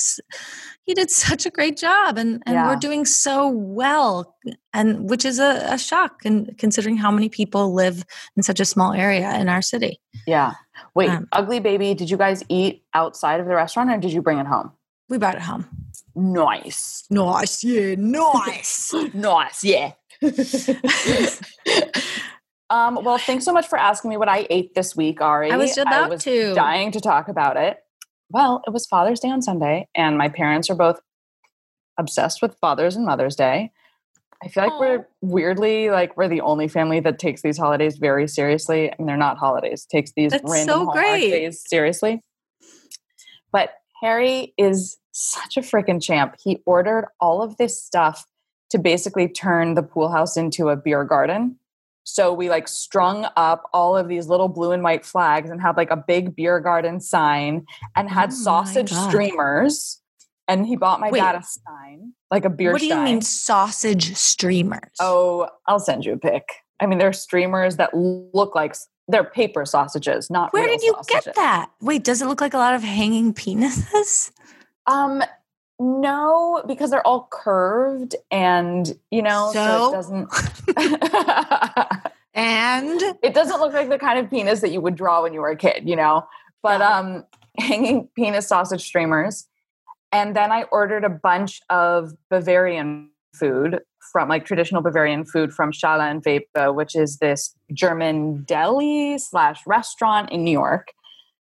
he 0.84 0.94
did 0.94 1.10
such 1.28 1.46
a 1.46 1.50
great 1.50 1.78
job 1.78 2.18
and 2.18 2.42
and 2.46 2.56
Yeah. 2.56 2.68
we're 2.68 2.76
doing 2.76 3.06
so 3.06 3.48
well 3.50 4.36
and 4.74 5.10
which 5.10 5.26
is 5.26 5.40
a, 5.40 5.62
a 5.70 5.78
shock 5.78 6.22
and 6.26 6.58
considering 6.58 6.98
how 6.98 7.12
many 7.12 7.30
people 7.30 7.74
live 7.74 8.04
in 8.36 8.44
such 8.44 8.60
a 8.60 8.66
small 8.66 8.94
area 8.94 9.34
in 9.40 9.48
our 9.50 9.62
city. 9.62 10.02
Yeah. 10.28 10.54
Wait, 10.96 11.10
Um, 11.10 11.28
Ugly 11.32 11.60
Baby, 11.60 11.94
did 11.94 12.10
you 12.10 12.18
guys 12.18 12.44
eat 12.50 12.84
outside 12.94 13.40
of 13.40 13.46
the 13.46 13.56
restaurant 13.56 13.90
or 13.92 13.98
did 13.98 14.12
you 14.14 14.22
bring 14.22 14.40
it 14.40 14.48
home? 14.48 14.72
We 15.10 15.18
brought 15.18 15.36
it 15.36 15.42
home. 15.42 15.66
Nice. 16.16 17.04
Nice, 17.10 17.64
yeah, 17.64 17.96
nice. 17.98 18.94
nice, 19.14 19.64
yeah. 19.64 19.92
um, 22.70 23.00
well, 23.04 23.18
thanks 23.18 23.44
so 23.46 23.52
much 23.54 23.68
for 23.68 23.78
asking 23.78 24.10
me 24.10 24.18
what 24.18 24.30
I 24.30 24.48
ate 24.50 24.74
this 24.76 24.96
week, 24.96 25.20
Ari. 25.22 25.52
I 25.52 25.58
was 25.58 25.78
about 25.78 26.10
was 26.10 26.24
to. 26.24 26.54
dying 26.54 26.92
to 26.92 27.00
talk 27.02 27.28
about 27.28 27.58
it. 27.58 27.78
Well, 28.34 28.62
it 28.66 28.72
was 28.72 28.86
Father's 28.86 29.20
Day 29.20 29.30
on 29.30 29.42
Sunday, 29.42 29.90
and 29.94 30.18
my 30.18 30.30
parents 30.30 30.70
are 30.70 30.76
both 30.76 31.02
obsessed 31.98 32.42
with 32.42 32.56
Father's 32.60 32.96
and 32.96 33.06
Mother's 33.06 33.36
Day. 33.36 33.72
I 34.42 34.48
feel 34.48 34.64
like 34.64 34.80
we're 34.80 35.08
weirdly 35.22 35.92
like 35.92 36.16
we're 36.16 36.30
the 36.30 36.42
only 36.42 36.68
family 36.68 37.00
that 37.02 37.20
takes 37.20 37.42
these 37.42 37.58
holidays 37.58 37.98
very 37.98 38.28
seriously. 38.28 38.92
I 38.92 38.96
mean, 38.98 39.06
they're 39.06 39.18
not 39.18 39.38
holidays; 39.38 39.86
takes 39.86 40.14
these 40.14 40.32
That's 40.32 40.50
random 40.50 40.86
so 40.86 40.92
great. 40.92 41.30
days 41.30 41.62
seriously. 41.68 42.22
But 43.52 43.72
Harry 44.02 44.54
is 44.58 44.98
such 45.12 45.58
a 45.58 45.62
freaking 45.62 46.02
champ. 46.02 46.38
He 46.42 46.62
ordered 46.66 47.08
all 47.20 47.44
of 47.44 47.58
this 47.58 47.84
stuff 47.84 48.26
to 48.70 48.80
basically 48.80 49.28
turn 49.28 49.74
the 49.74 49.84
pool 49.84 50.10
house 50.10 50.38
into 50.38 50.70
a 50.70 50.78
beer 50.78 51.04
garden. 51.04 51.60
So 52.04 52.34
we 52.34 52.50
like 52.50 52.68
strung 52.68 53.28
up 53.38 53.64
all 53.74 53.96
of 53.96 54.08
these 54.08 54.28
little 54.28 54.48
blue 54.48 54.72
and 54.72 54.84
white 54.84 55.06
flags 55.06 55.50
and 55.50 55.62
had 55.62 55.78
like 55.78 55.92
a 55.92 55.98
big 55.98 56.36
beer 56.36 56.60
garden 56.60 57.00
sign 57.00 57.66
and 57.96 58.10
had 58.10 58.32
Oh 58.32 58.36
sausage 58.36 58.92
streamers. 58.92 60.00
And 60.48 60.66
he 60.68 60.76
bought 60.76 61.00
my 61.00 61.12
Wait. 61.12 61.20
dad 61.20 61.36
a 61.36 61.44
sign, 61.44 62.14
like 62.30 62.44
a 62.44 62.50
beer 62.50 62.74
what 62.74 62.80
do 62.80 62.86
you 62.88 62.92
stein. 62.92 63.04
mean 63.06 63.22
sausage 63.22 64.16
streamers? 64.16 64.92
Oh, 65.00 65.48
I'll 65.68 65.80
send 65.80 66.04
you 66.06 66.14
a 66.14 66.18
pic. 66.18 66.44
I 66.82 66.88
mean, 66.88 66.98
they're 66.98 67.14
streamers 67.14 67.78
that 67.78 67.94
look 67.94 68.56
like 68.56 68.76
they're 69.08 69.24
paper 69.24 69.66
sausages, 69.66 70.30
not 70.30 70.52
Where 70.52 70.68
did 70.68 70.82
you 70.82 70.94
sausages. 70.94 71.26
get 71.26 71.36
that? 71.36 71.72
Wait, 71.82 72.04
does 72.04 72.22
it 72.22 72.26
look 72.26 72.42
like 72.42 72.54
a 72.54 72.58
lot 72.58 72.74
of 72.74 72.84
hanging 72.84 73.34
penises? 73.34 74.32
Um, 74.88 75.24
no, 75.82 76.64
because 76.68 76.92
they're 76.92 77.06
all 77.06 77.28
curved, 77.32 78.16
and 78.30 78.98
you 79.10 79.22
know, 79.22 79.50
so, 79.54 79.66
So? 79.66 79.90
it 79.90 79.94
doesn't. 79.94 80.30
And 82.34 83.02
it 83.22 83.34
doesn't 83.34 83.60
look 83.60 83.74
like 83.74 83.90
the 83.90 84.00
kind 84.00 84.18
of 84.18 84.30
penis 84.30 84.62
that 84.62 84.72
you 84.72 84.80
would 84.82 84.96
draw 84.96 85.22
when 85.22 85.34
you 85.34 85.42
were 85.42 85.50
a 85.50 85.56
kid, 85.56 85.88
you 85.88 85.96
know. 85.96 86.26
But 86.64 86.82
um, 86.82 87.26
hanging 87.58 88.08
penis 88.16 88.48
sausage 88.48 88.82
streamers, 88.82 89.48
and 90.12 90.36
then 90.36 90.52
I 90.52 90.64
ordered 90.72 91.04
a 91.04 91.10
bunch 91.10 91.62
of 91.70 92.14
Bavarian 92.30 93.10
food 93.34 93.82
from 94.12 94.30
like 94.30 94.46
traditional 94.46 94.82
Bavarian 94.82 95.26
food 95.26 95.54
from 95.54 95.72
Schaller 95.72 96.10
and 96.10 96.24
Weber, 96.26 96.72
which 96.72 96.96
is 96.96 97.18
this 97.18 97.54
German 97.74 98.44
deli 98.44 99.18
slash 99.18 99.62
restaurant 99.66 100.32
in 100.32 100.44
New 100.44 100.52
York. 100.52 100.94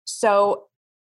So 0.05 0.65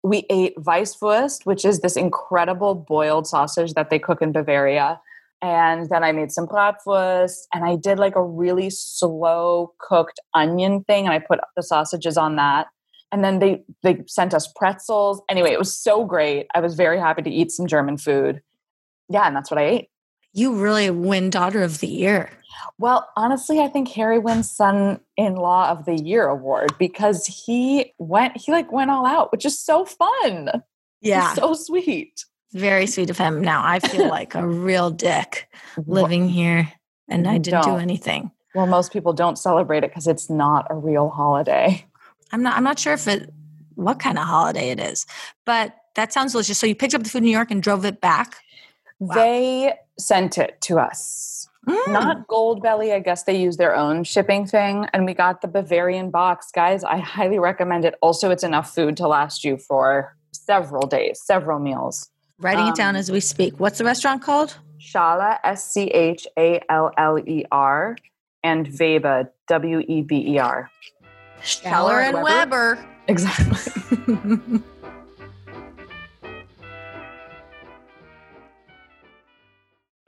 we 0.02 0.26
ate 0.30 0.56
Weisswurst, 0.56 1.46
which 1.46 1.64
is 1.64 1.80
this 1.80 1.96
incredible 1.96 2.74
boiled 2.74 3.26
sausage 3.26 3.74
that 3.74 3.90
they 3.90 3.98
cook 3.98 4.20
in 4.20 4.32
Bavaria. 4.32 5.00
And 5.40 5.88
then 5.90 6.04
I 6.04 6.12
made 6.12 6.30
some 6.30 6.46
bratwurst 6.46 7.46
and 7.52 7.64
I 7.64 7.76
did 7.76 7.98
like 7.98 8.14
a 8.14 8.22
really 8.22 8.70
slow 8.70 9.74
cooked 9.78 10.20
onion 10.34 10.84
thing 10.84 11.04
and 11.04 11.12
I 11.12 11.18
put 11.18 11.40
the 11.56 11.62
sausages 11.62 12.16
on 12.16 12.36
that. 12.36 12.68
And 13.10 13.24
then 13.24 13.40
they 13.40 13.62
they 13.82 14.02
sent 14.06 14.34
us 14.34 14.50
pretzels. 14.56 15.20
Anyway, 15.28 15.50
it 15.50 15.58
was 15.58 15.76
so 15.76 16.04
great. 16.04 16.46
I 16.54 16.60
was 16.60 16.74
very 16.74 16.98
happy 16.98 17.22
to 17.22 17.30
eat 17.30 17.50
some 17.50 17.66
German 17.66 17.98
food. 17.98 18.40
Yeah, 19.08 19.26
and 19.26 19.36
that's 19.36 19.50
what 19.50 19.58
I 19.58 19.64
ate. 19.66 19.88
You 20.32 20.54
really 20.54 20.90
win 20.90 21.30
daughter 21.30 21.62
of 21.62 21.80
the 21.80 21.88
year. 21.88 22.30
Well, 22.78 23.08
honestly, 23.16 23.60
I 23.60 23.68
think 23.68 23.88
Harry 23.88 24.18
wins 24.18 24.50
son-in-law 24.50 25.70
of 25.70 25.84
the 25.84 25.94
year 25.94 26.26
award 26.26 26.76
because 26.78 27.26
he 27.26 27.92
went 27.98 28.36
he 28.36 28.52
like 28.52 28.72
went 28.72 28.90
all 28.90 29.06
out, 29.06 29.30
which 29.32 29.44
is 29.44 29.58
so 29.58 29.84
fun. 29.84 30.62
Yeah. 31.00 31.34
so 31.34 31.54
sweet. 31.54 32.24
Very 32.52 32.86
sweet 32.86 33.10
of 33.10 33.18
him. 33.18 33.40
Now 33.40 33.62
I 33.64 33.80
feel 33.80 34.08
like 34.10 34.34
a 34.34 34.46
real 34.46 34.90
dick 34.90 35.48
living 35.86 36.28
here 36.28 36.72
and 37.08 37.26
I 37.26 37.38
didn't 37.38 37.62
do 37.62 37.70
don't. 37.70 37.80
anything. 37.80 38.30
Well, 38.54 38.66
most 38.66 38.92
people 38.92 39.12
don't 39.12 39.36
celebrate 39.36 39.84
it 39.84 39.90
because 39.90 40.06
it's 40.06 40.28
not 40.28 40.66
a 40.70 40.74
real 40.74 41.08
holiday. 41.08 41.84
I'm 42.32 42.42
not 42.42 42.56
I'm 42.56 42.64
not 42.64 42.78
sure 42.78 42.92
if 42.94 43.08
it 43.08 43.32
what 43.74 43.98
kind 43.98 44.18
of 44.18 44.26
holiday 44.26 44.70
it 44.70 44.80
is. 44.80 45.06
But 45.44 45.74
that 45.94 46.12
sounds 46.12 46.32
delicious. 46.32 46.58
So 46.58 46.66
you 46.66 46.74
picked 46.74 46.94
up 46.94 47.02
the 47.02 47.08
food 47.08 47.18
in 47.18 47.24
New 47.24 47.30
York 47.30 47.50
and 47.50 47.62
drove 47.62 47.84
it 47.84 48.00
back? 48.00 48.36
Wow. 48.98 49.14
They 49.14 49.74
sent 50.02 50.38
it 50.38 50.60
to 50.62 50.78
us. 50.78 51.48
Mm. 51.68 51.92
Not 51.92 52.26
Goldbelly. 52.26 52.92
I 52.92 52.98
guess 52.98 53.22
they 53.22 53.40
use 53.40 53.56
their 53.56 53.74
own 53.74 54.04
shipping 54.04 54.46
thing. 54.46 54.86
And 54.92 55.04
we 55.04 55.14
got 55.14 55.42
the 55.42 55.48
Bavarian 55.48 56.10
box. 56.10 56.50
Guys, 56.52 56.82
I 56.82 56.98
highly 56.98 57.38
recommend 57.38 57.84
it. 57.84 57.94
Also, 58.02 58.30
it's 58.30 58.42
enough 58.42 58.74
food 58.74 58.96
to 58.96 59.06
last 59.06 59.44
you 59.44 59.56
for 59.56 60.16
several 60.32 60.86
days, 60.86 61.20
several 61.24 61.60
meals. 61.60 62.10
writing 62.40 62.66
it 62.66 62.74
down 62.74 62.96
um, 62.96 62.96
as 62.96 63.10
we 63.12 63.20
speak. 63.20 63.60
What's 63.60 63.78
the 63.78 63.84
restaurant 63.84 64.22
called? 64.22 64.56
Schaller, 64.80 65.38
S 65.44 65.70
C 65.70 65.82
H 65.84 66.26
A 66.36 66.60
L 66.68 66.90
L 66.98 67.18
E 67.20 67.44
R, 67.52 67.96
and 68.42 68.66
Weber, 68.78 69.32
W 69.46 69.84
E 69.86 70.02
B 70.02 70.34
E 70.34 70.38
R. 70.38 70.68
Schaller 71.42 72.02
and 72.02 72.22
Weber. 72.22 72.84
Exactly. 73.06 74.60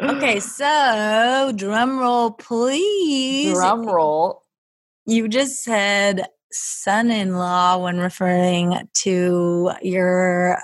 okay, 0.01 0.41
so 0.41 1.53
drum 1.55 1.99
roll, 1.99 2.33
please. 2.33 3.55
Drum 3.55 3.87
roll. 3.87 4.43
You 5.07 5.29
just 5.29 5.63
said 5.63 6.27
son 6.51 7.11
in 7.11 7.37
law 7.37 7.79
when 7.79 7.99
referring 7.99 8.89
to 9.03 9.73
your 9.83 10.59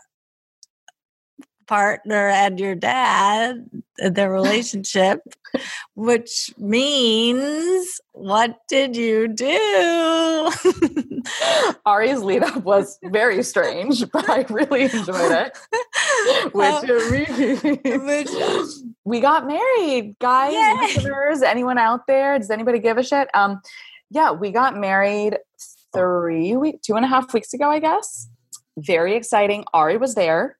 partner 1.71 2.29
and 2.29 2.59
your 2.59 2.75
dad, 2.75 3.65
their 3.99 4.33
relationship, 4.33 5.21
which 5.95 6.53
means 6.59 8.01
what 8.13 8.57
did 8.69 8.97
you 8.97 9.29
do? 9.29 10.51
Ari's 11.87 12.23
lead 12.23 12.43
up 12.43 12.65
was 12.65 12.99
very 13.05 13.45
strange, 13.45 14.11
but 14.11 14.29
I 14.29 14.47
really 14.51 14.83
enjoyed 14.83 15.31
it. 15.33 15.57
Which, 16.55 16.83
Which- 17.85 18.90
we 19.11 19.19
got 19.19 19.47
married, 19.47 20.17
guys, 20.21 20.55
listeners. 20.81 21.43
Anyone 21.43 21.79
out 21.79 22.07
there? 22.07 22.39
Does 22.39 22.49
anybody 22.51 22.79
give 22.79 22.97
a 22.97 23.03
shit? 23.03 23.29
Um, 23.35 23.61
yeah, 24.09 24.31
we 24.31 24.53
got 24.53 24.77
married 24.77 25.37
three 25.93 26.57
week, 26.57 26.81
two 26.83 26.95
and 26.95 27.05
a 27.05 27.09
half 27.09 27.35
weeks 27.35 27.53
ago, 27.53 27.69
I 27.69 27.81
guess. 27.81 28.29
Very 28.79 29.17
exciting. 29.17 29.65
Ari 29.75 29.97
was 29.97 30.15
there. 30.15 30.57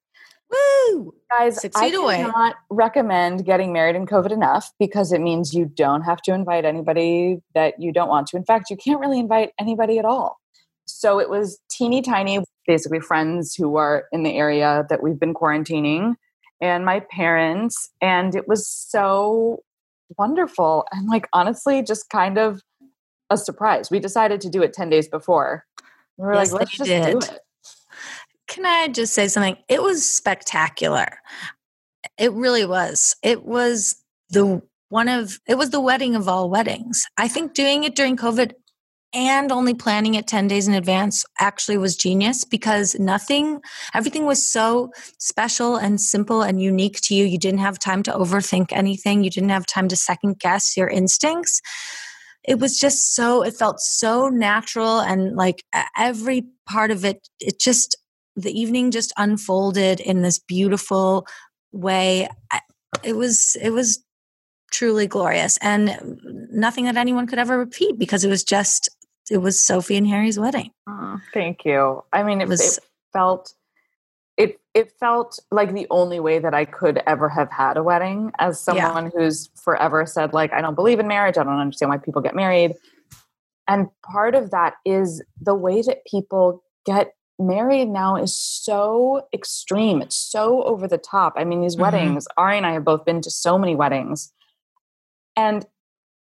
Woo! 0.51 1.15
Guys, 1.31 1.61
Six 1.61 1.77
I 1.77 1.91
cannot 1.91 2.57
recommend 2.71 3.45
getting 3.45 3.73
married 3.73 3.95
in 3.95 4.05
COVID 4.05 4.33
enough 4.33 4.73
because 4.81 5.13
it 5.13 5.21
means 5.21 5.55
you 5.55 5.65
don't 5.65 6.03
have 6.03 6.21
to 6.23 6.35
invite 6.35 6.65
anybody 6.65 7.39
that 7.55 7.75
you 7.79 7.93
don't 7.93 8.09
want 8.09 8.27
to. 8.29 8.37
In 8.37 8.45
fact, 8.45 8.69
you 8.69 8.77
can't 8.77 8.99
really 8.99 9.21
invite 9.21 9.53
anybody 9.61 10.01
at 10.01 10.05
all. 10.05 10.41
So 10.87 11.21
it 11.21 11.31
was 11.31 11.61
teeny 11.71 12.03
tiny, 12.03 12.41
basically 12.67 12.99
friends 12.99 13.55
who 13.55 13.77
are 13.77 14.07
in 14.11 14.25
the 14.25 14.37
area 14.37 14.87
that 14.91 15.05
we've 15.05 15.21
been 15.21 15.35
quarantining 15.35 16.17
and 16.61 16.85
my 16.85 17.01
parents. 17.01 17.91
And 18.01 18.35
it 18.35 18.47
was 18.49 18.69
so 18.69 19.63
wonderful. 20.19 20.85
And 20.93 21.09
like, 21.09 21.29
honestly, 21.33 21.83
just 21.83 22.09
kind 22.11 22.39
of 22.39 22.63
a 23.31 23.37
surprise. 23.37 23.91
We 23.91 24.01
decided 24.01 24.41
to 24.43 24.51
do 24.51 24.63
it 24.63 24.73
10 24.73 24.91
days 24.91 25.09
before. 25.09 25.65
We 26.17 26.27
were 26.27 26.35
Yes, 26.35 26.53
like, 26.53 26.61
let's 26.61 26.77
just 26.77 26.91
do 26.91 27.19
it. 27.19 27.41
Can 28.49 28.67
I 28.67 28.89
just 28.89 29.15
say 29.15 29.29
something? 29.29 29.57
It 29.69 29.83
was 29.83 30.09
spectacular. 30.09 31.07
It 32.19 32.33
really 32.33 32.67
was. 32.67 33.15
It 33.23 33.45
was 33.45 33.97
the 34.31 34.61
one 34.89 35.09
of 35.09 35.39
it 35.47 35.57
was 35.57 35.71
the 35.71 35.81
wedding 35.81 36.17
of 36.17 36.29
all 36.29 36.51
weddings. 36.51 37.05
I 37.17 37.29
think 37.29 37.55
doing 37.55 37.85
it 37.85 37.95
during 37.95 38.17
COVID 38.17 38.55
and 39.13 39.51
only 39.51 39.75
planning 39.75 40.15
it 40.15 40.27
10 40.27 40.49
days 40.49 40.69
in 40.69 40.75
advance 40.75 41.25
actually 41.41 41.79
was 41.79 41.97
genius 41.97 42.45
because 42.45 42.99
nothing 42.99 43.61
everything 43.95 44.25
was 44.25 44.47
so 44.47 44.93
special 45.19 45.77
and 45.77 46.01
simple 46.01 46.43
and 46.43 46.63
unique 46.63 47.01
to 47.03 47.15
you. 47.15 47.25
You 47.25 47.39
didn't 47.39 47.61
have 47.61 47.79
time 47.79 48.03
to 48.05 48.13
overthink 48.13 48.73
anything. 48.73 49.25
You 49.25 49.31
didn't 49.31 49.51
have 49.51 49.67
time 49.67 49.89
to 49.89 49.97
second 49.97 50.39
guess 50.39 50.77
your 50.77 50.89
instincts 50.89 51.61
it 52.45 52.59
was 52.59 52.79
just 52.79 53.15
so 53.15 53.43
it 53.43 53.55
felt 53.55 53.81
so 53.81 54.29
natural 54.29 55.01
and 55.01 55.37
like 55.37 55.65
every 55.97 56.45
part 56.67 56.91
of 56.91 57.05
it 57.05 57.29
it 57.39 57.59
just 57.59 57.97
the 58.37 58.59
evening 58.59 58.91
just 58.91 59.13
unfolded 59.17 60.01
in 60.01 60.23
this 60.23 60.39
beautiful 60.39 61.27
way 61.73 62.29
it 63.03 63.15
was 63.15 63.57
it 63.61 63.71
was 63.71 64.03
truly 64.73 65.07
glorious 65.07 65.59
and 65.59 65.99
nothing 66.51 66.85
that 66.85 66.97
anyone 66.97 67.27
could 67.27 67.39
ever 67.39 67.59
repeat 67.59 67.99
because 67.99 68.25
it 68.25 68.29
was 68.29 68.45
just 68.45 68.89
it 69.31 69.39
was 69.39 69.63
sophie 69.65 69.97
and 69.97 70.07
harry's 70.07 70.39
wedding 70.39 70.71
Oh, 70.87 71.19
thank 71.33 71.65
you. 71.65 72.03
I 72.13 72.23
mean, 72.23 72.41
it, 72.41 72.45
It 72.45 72.49
was- 72.49 72.79
it 72.79 72.85
felt 73.13 73.55
it 74.37 74.61
it 74.75 74.93
felt 74.99 75.39
like 75.51 75.73
the 75.75 75.87
only 75.91 76.19
way 76.21 76.39
that 76.39 76.55
I 76.55 76.65
could 76.65 77.03
ever 77.07 77.29
have 77.29 77.51
had 77.51 77.77
a 77.77 77.83
wedding 77.83 78.33
as 78.39 78.65
Yeah. 78.67 78.85
someone 78.87 79.11
who's 79.15 79.49
forever 79.65 80.07
said 80.07 80.33
like 80.33 80.53
I 80.53 80.61
don't 80.61 80.75
believe 80.75 80.99
in 81.01 81.07
marriage. 81.09 81.37
I 81.39 81.43
don't 81.45 81.59
understand 81.59 81.91
why 81.91 81.99
people 81.99 82.23
get 82.23 82.35
married. 82.35 82.75
And 83.69 83.89
part 84.03 84.35
of 84.35 84.51
that 84.51 84.75
is 84.85 85.23
the 85.41 85.55
way 85.55 85.83
that 85.83 86.05
people 86.07 86.63
get 86.87 87.15
married 87.39 87.89
now 87.89 88.17
is 88.17 88.35
so 88.35 89.27
extreme. 89.33 90.01
It's 90.03 90.17
so 90.17 90.63
over 90.65 90.87
the 90.89 90.99
top. 90.99 91.35
I 91.37 91.45
mean, 91.45 91.61
these 91.61 91.77
Mhm. 91.77 91.81
weddings, 91.81 92.27
Ari 92.37 92.57
and 92.57 92.67
I 92.67 92.73
have 92.73 92.85
both 92.85 93.05
been 93.05 93.21
to 93.23 93.31
so 93.31 93.59
many 93.59 93.75
weddings. 93.77 94.33
And 95.37 95.67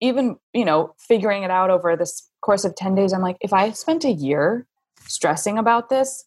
even, 0.05 0.37
you 0.53 0.65
know, 0.65 0.95
figuring 0.99 1.43
it 1.43 1.51
out 1.51 1.71
over 1.71 1.97
this 1.97 2.29
course 2.41 2.65
of 2.65 2.75
10 2.75 2.95
days, 2.95 3.13
I'm 3.13 3.23
like, 3.23 3.37
if 3.41 3.53
I 3.53 3.71
spent 3.73 4.05
a 4.05 4.13
year 4.13 4.67
stressing 5.07 5.59
about 5.59 5.89
this, 5.89 6.25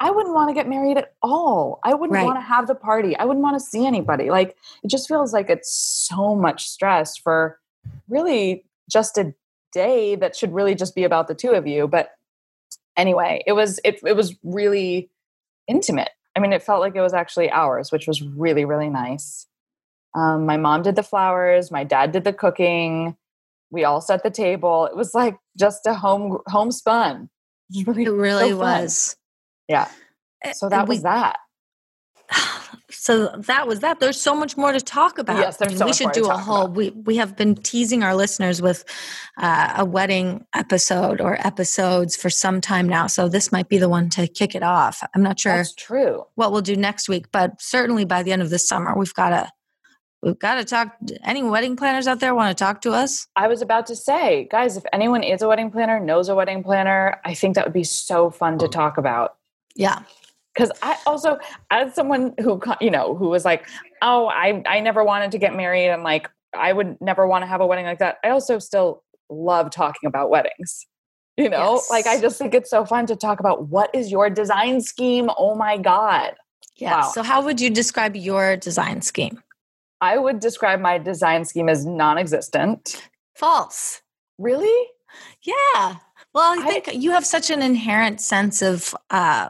I 0.00 0.10
wouldn't 0.10 0.34
want 0.34 0.48
to 0.50 0.54
get 0.54 0.68
married 0.68 0.96
at 0.98 1.14
all. 1.22 1.80
I 1.84 1.94
wouldn't 1.94 2.12
Right. 2.14 2.24
want 2.24 2.36
to 2.36 2.42
have 2.42 2.66
the 2.66 2.74
party. 2.74 3.16
I 3.16 3.24
wouldn't 3.24 3.42
want 3.42 3.56
to 3.58 3.64
see 3.64 3.86
anybody. 3.86 4.28
Like, 4.30 4.56
it 4.82 4.88
just 4.88 5.08
feels 5.08 5.32
like 5.32 5.48
it's 5.50 5.72
so 5.72 6.34
much 6.34 6.68
stress 6.68 7.16
for 7.16 7.58
really 8.08 8.64
just 8.90 9.16
a 9.18 9.34
day 9.72 10.14
that 10.16 10.36
should 10.36 10.52
really 10.52 10.74
just 10.74 10.94
be 10.94 11.04
about 11.04 11.28
the 11.28 11.34
two 11.34 11.50
of 11.50 11.66
you. 11.66 11.86
But 11.88 12.10
anyway, 12.96 13.42
it 13.46 13.52
was 13.52 13.80
it 13.84 14.00
it 14.04 14.14
was 14.16 14.34
really 14.42 15.10
intimate. 15.66 16.10
I 16.36 16.40
mean, 16.40 16.52
it 16.52 16.62
felt 16.62 16.80
like 16.80 16.96
it 16.96 17.00
was 17.00 17.14
actually 17.14 17.50
ours, 17.50 17.90
which 17.92 18.06
was 18.06 18.20
really 18.22 18.64
really 18.64 18.88
nice. 18.90 19.46
Um, 20.14 20.46
my 20.46 20.56
mom 20.56 20.82
did 20.82 20.96
the 20.96 21.02
flowers. 21.02 21.70
My 21.70 21.84
dad 21.84 22.12
did 22.12 22.24
the 22.24 22.32
cooking. 22.32 23.16
We 23.70 23.84
all 23.84 24.00
set 24.00 24.22
the 24.22 24.30
table. 24.30 24.86
It 24.86 24.96
was 24.96 25.14
like 25.14 25.36
just 25.58 25.86
a 25.86 25.94
home 25.94 26.38
homespun. 26.48 27.28
It 27.70 27.86
really, 27.86 28.04
it 28.04 28.10
really 28.10 28.50
so 28.50 28.56
was 28.58 29.16
Yeah. 29.68 29.88
Eh, 30.42 30.52
So 30.52 30.68
that 30.68 30.86
we- 30.88 30.96
was 30.96 31.02
that. 31.02 31.36
so 32.90 33.28
that 33.36 33.66
was 33.66 33.80
that 33.80 34.00
there's 34.00 34.20
so 34.20 34.34
much 34.34 34.56
more 34.56 34.72
to 34.72 34.80
talk 34.80 35.18
about 35.18 35.38
Yes, 35.38 35.56
there's 35.58 35.72
I 35.72 35.72
mean, 35.72 35.78
so 35.78 35.84
we 35.84 35.88
much 36.06 36.16
should 36.16 36.22
do 36.24 36.30
a 36.30 36.36
whole 36.38 36.62
about. 36.64 36.76
we 36.76 36.90
we 36.90 37.16
have 37.16 37.36
been 37.36 37.54
teasing 37.54 38.02
our 38.02 38.14
listeners 38.14 38.62
with 38.62 38.84
uh, 39.38 39.74
a 39.78 39.84
wedding 39.84 40.46
episode 40.54 41.20
or 41.20 41.36
episodes 41.46 42.16
for 42.16 42.30
some 42.30 42.60
time 42.60 42.88
now 42.88 43.06
so 43.06 43.28
this 43.28 43.52
might 43.52 43.68
be 43.68 43.76
the 43.78 43.88
one 43.90 44.08
to 44.10 44.26
kick 44.26 44.54
it 44.54 44.62
off 44.62 45.02
i'm 45.14 45.22
not 45.22 45.38
sure 45.38 45.56
That's 45.56 45.74
true. 45.74 46.24
what 46.36 46.50
we'll 46.52 46.62
do 46.62 46.76
next 46.76 47.08
week 47.08 47.26
but 47.30 47.60
certainly 47.60 48.04
by 48.06 48.22
the 48.22 48.32
end 48.32 48.40
of 48.42 48.48
the 48.50 48.58
summer 48.58 48.94
we've 48.96 49.14
got 49.14 49.30
to 49.30 49.50
we've 50.24 50.38
got 50.38 50.54
to 50.54 50.64
talk 50.64 50.96
any 51.22 51.42
wedding 51.42 51.76
planners 51.76 52.06
out 52.06 52.20
there 52.20 52.34
want 52.34 52.56
to 52.56 52.64
talk 52.64 52.80
to 52.80 52.92
us 52.92 53.28
I 53.36 53.48
was 53.48 53.62
about 53.62 53.86
to 53.86 53.96
say, 53.96 54.48
guys, 54.50 54.76
if 54.76 54.84
anyone 54.92 55.22
is 55.22 55.42
a 55.42 55.48
wedding 55.48 55.70
planner, 55.70 56.00
knows 56.00 56.28
a 56.28 56.34
wedding 56.34 56.62
planner, 56.62 57.20
I 57.24 57.34
think 57.34 57.54
that 57.54 57.64
would 57.64 57.74
be 57.74 57.84
so 57.84 58.30
fun 58.30 58.58
to 58.58 58.66
oh. 58.66 58.68
talk 58.68 58.98
about. 58.98 59.36
yeah 59.76 60.02
because 60.54 60.70
I 60.82 60.96
also, 61.06 61.38
as 61.70 61.94
someone 61.94 62.34
who 62.40 62.60
you 62.80 62.90
know 62.90 63.14
who 63.14 63.28
was 63.28 63.44
like, 63.44 63.66
oh, 64.02 64.28
I 64.28 64.62
I 64.66 64.80
never 64.80 65.04
wanted 65.04 65.32
to 65.32 65.38
get 65.38 65.54
married, 65.54 65.88
and 65.88 66.02
like 66.02 66.30
I 66.56 66.72
would 66.72 67.00
never 67.00 67.26
want 67.26 67.42
to 67.42 67.46
have 67.46 67.60
a 67.60 67.66
wedding 67.66 67.84
like 67.84 67.98
that. 67.98 68.18
I 68.24 68.30
also 68.30 68.58
still 68.58 69.02
love 69.28 69.70
talking 69.70 70.06
about 70.06 70.30
weddings. 70.30 70.86
You 71.36 71.48
know, 71.48 71.74
Yes. 71.74 71.90
like 71.90 72.06
I 72.06 72.20
just 72.20 72.38
think 72.38 72.54
it's 72.54 72.70
so 72.70 72.84
fun 72.84 73.06
to 73.06 73.16
talk 73.16 73.40
about 73.40 73.68
what 73.68 73.92
is 73.92 74.12
your 74.12 74.30
design 74.30 74.80
scheme? 74.80 75.28
Oh 75.36 75.56
my 75.56 75.76
God. 75.76 76.34
Yeah. 76.76 77.00
Wow. 77.00 77.10
So, 77.12 77.24
how 77.24 77.44
would 77.44 77.60
you 77.60 77.70
describe 77.70 78.14
your 78.14 78.56
design 78.56 79.02
scheme? 79.02 79.42
I 80.04 80.18
would 80.18 80.38
describe 80.40 80.80
my 80.80 80.98
design 80.98 81.44
scheme 81.44 81.68
as 81.68 81.86
non 81.86 82.18
existent. 82.18 83.08
False. 83.34 84.02
Really? 84.38 84.88
Yeah. 85.42 85.96
Well, 86.34 86.58
I 86.58 86.62
I- 86.62 86.68
think 86.70 87.02
you 87.02 87.10
have 87.12 87.24
such 87.24 87.50
an 87.50 87.62
inherent 87.62 88.20
sense 88.20 88.60
of, 88.62 88.94
uh, 89.10 89.48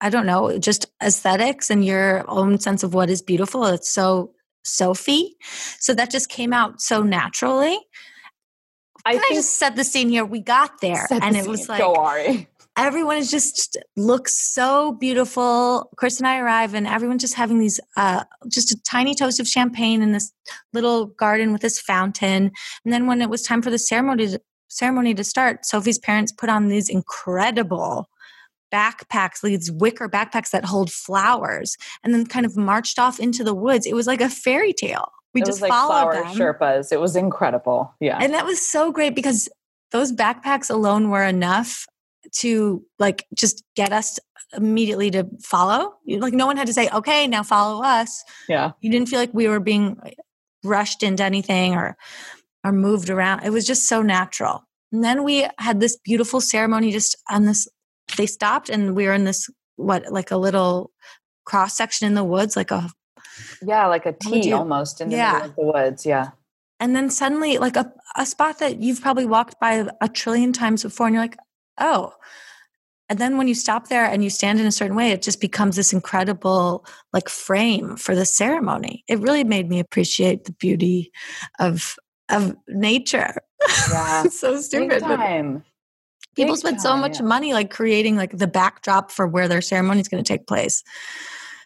I 0.00 0.10
don't 0.10 0.26
know, 0.26 0.58
just 0.58 0.86
aesthetics 1.02 1.70
and 1.70 1.84
your 1.84 2.24
own 2.28 2.58
sense 2.60 2.82
of 2.82 2.94
what 2.94 3.10
is 3.10 3.22
beautiful. 3.22 3.64
It's 3.66 3.90
so 3.90 4.32
Sophie. 4.64 5.36
So 5.80 5.92
that 5.94 6.10
just 6.10 6.28
came 6.28 6.52
out 6.52 6.80
so 6.80 7.02
naturally. 7.02 7.78
I 9.04 9.12
Can 9.12 9.20
I, 9.20 9.22
think 9.22 9.34
just 9.34 9.58
set 9.58 9.76
the 9.76 9.84
scene 9.84 10.08
here? 10.08 10.24
We 10.24 10.40
got 10.40 10.80
there, 10.80 11.06
set 11.08 11.20
the 11.20 11.26
and 11.26 11.36
it 11.36 11.46
was 11.46 11.68
like 11.68 11.78
go 11.78 11.94
Ari. 11.94 12.48
Everyone 12.76 13.16
is 13.16 13.30
just 13.30 13.76
looks 13.96 14.36
so 14.38 14.92
beautiful. 14.92 15.90
Chris 15.96 16.18
and 16.18 16.26
I 16.26 16.38
arrive, 16.38 16.74
and 16.74 16.86
everyone's 16.86 17.22
just 17.22 17.34
having 17.34 17.58
these, 17.58 17.80
uh, 17.96 18.24
just 18.48 18.72
a 18.72 18.82
tiny 18.82 19.14
toast 19.14 19.40
of 19.40 19.46
champagne 19.46 20.02
in 20.02 20.12
this 20.12 20.32
little 20.72 21.06
garden 21.06 21.52
with 21.52 21.62
this 21.62 21.80
fountain. 21.80 22.50
And 22.84 22.92
then 22.92 23.06
when 23.06 23.22
it 23.22 23.30
was 23.30 23.42
time 23.42 23.62
for 23.62 23.70
the 23.70 23.78
ceremony 23.78 24.26
to, 24.28 24.40
ceremony 24.68 25.14
to 25.14 25.24
start, 25.24 25.64
Sophie's 25.64 25.98
parents 25.98 26.32
put 26.32 26.48
on 26.48 26.68
these 26.68 26.88
incredible 26.88 28.08
backpacks, 28.72 29.40
these 29.40 29.70
wicker 29.70 30.08
backpacks 30.08 30.50
that 30.50 30.64
hold 30.64 30.90
flowers, 30.90 31.76
and 32.02 32.12
then 32.12 32.26
kind 32.26 32.44
of 32.44 32.56
marched 32.56 32.98
off 32.98 33.20
into 33.20 33.44
the 33.44 33.54
woods. 33.54 33.86
It 33.86 33.94
was 33.94 34.06
like 34.06 34.20
a 34.20 34.28
fairy 34.28 34.72
tale. 34.72 35.12
We 35.32 35.42
it 35.42 35.46
just 35.46 35.62
like 35.62 35.70
followed 35.70 36.12
flower 36.12 36.14
them. 36.14 36.36
Sherpas. 36.36 36.92
It 36.92 37.00
was 37.00 37.16
incredible. 37.16 37.92
Yeah. 38.00 38.18
And 38.20 38.34
that 38.34 38.44
was 38.44 38.64
so 38.64 38.92
great 38.92 39.14
because 39.14 39.48
those 39.90 40.12
backpacks 40.12 40.70
alone 40.70 41.10
were 41.10 41.24
enough 41.24 41.86
to 42.32 42.84
like 42.98 43.26
just 43.34 43.64
get 43.76 43.92
us 43.92 44.18
immediately 44.56 45.10
to 45.10 45.26
follow. 45.42 45.94
Like 46.06 46.34
no 46.34 46.46
one 46.46 46.56
had 46.56 46.66
to 46.66 46.72
say, 46.72 46.88
"Okay, 46.92 47.26
now 47.26 47.42
follow 47.42 47.82
us." 47.82 48.22
yeah. 48.48 48.72
You 48.80 48.90
didn't 48.90 49.08
feel 49.08 49.18
like 49.20 49.34
we 49.34 49.48
were 49.48 49.60
being 49.60 49.98
rushed 50.62 51.02
into 51.02 51.22
anything 51.24 51.74
or 51.74 51.96
or 52.64 52.72
moved 52.72 53.10
around. 53.10 53.44
It 53.44 53.50
was 53.50 53.66
just 53.66 53.88
so 53.88 54.02
natural. 54.02 54.64
And 54.92 55.02
then 55.04 55.24
we 55.24 55.46
had 55.58 55.80
this 55.80 55.96
beautiful 56.04 56.40
ceremony 56.40 56.92
just 56.92 57.16
on 57.30 57.44
this 57.46 57.68
they 58.16 58.26
stopped 58.26 58.68
and 58.70 58.94
we 58.94 59.06
were 59.06 59.12
in 59.14 59.24
this 59.24 59.50
what 59.76 60.10
like 60.12 60.30
a 60.30 60.36
little 60.36 60.90
cross 61.44 61.76
section 61.76 62.06
in 62.06 62.14
the 62.14 62.24
woods 62.24 62.54
like 62.56 62.70
a 62.70 62.88
Yeah, 63.62 63.86
like 63.86 64.06
a 64.06 64.12
tea 64.12 64.52
almost 64.52 65.00
in 65.00 65.08
the 65.10 65.16
Yeah. 65.16 65.32
middle 65.32 65.48
of 65.50 65.56
the 65.56 65.62
woods. 65.64 66.06
Yeah. 66.06 66.30
and 66.80 66.94
then 66.94 67.08
suddenly 67.10 67.58
like 67.58 67.76
a, 67.76 67.92
a 68.16 68.24
spot 68.26 68.58
that 68.60 68.80
you've 68.80 69.00
probably 69.00 69.24
walked 69.26 69.58
by 69.60 69.86
a 70.00 70.08
trillion 70.08 70.52
times 70.52 70.82
before 70.82 71.06
and 71.06 71.14
you're 71.14 71.24
like 71.24 71.36
oh 71.78 72.12
and 73.10 73.18
then 73.18 73.36
when 73.36 73.48
you 73.48 73.54
stop 73.54 73.88
there 73.88 74.06
and 74.06 74.24
you 74.24 74.30
stand 74.30 74.58
in 74.60 74.66
a 74.66 74.72
certain 74.72 74.96
way 74.96 75.10
it 75.10 75.22
just 75.22 75.40
becomes 75.40 75.76
this 75.76 75.92
incredible 75.92 76.84
like 77.12 77.28
frame 77.28 77.96
for 77.96 78.14
the 78.14 78.26
ceremony 78.26 79.04
it 79.08 79.18
really 79.20 79.44
made 79.44 79.68
me 79.68 79.78
appreciate 79.78 80.44
the 80.44 80.52
beauty 80.52 81.10
of 81.58 81.96
of 82.30 82.54
nature 82.68 83.34
Yeah. 83.90 84.24
so 84.24 84.60
stupid 84.60 85.00
time. 85.00 85.64
people 86.36 86.54
Big 86.54 86.60
spend 86.60 86.80
so 86.80 86.96
much 86.96 87.20
yeah. 87.20 87.26
money 87.26 87.52
like 87.52 87.70
creating 87.70 88.16
like 88.16 88.36
the 88.36 88.46
backdrop 88.46 89.10
for 89.10 89.26
where 89.26 89.48
their 89.48 89.62
ceremony 89.62 90.00
is 90.00 90.08
going 90.08 90.22
to 90.22 90.28
take 90.28 90.46
place 90.46 90.82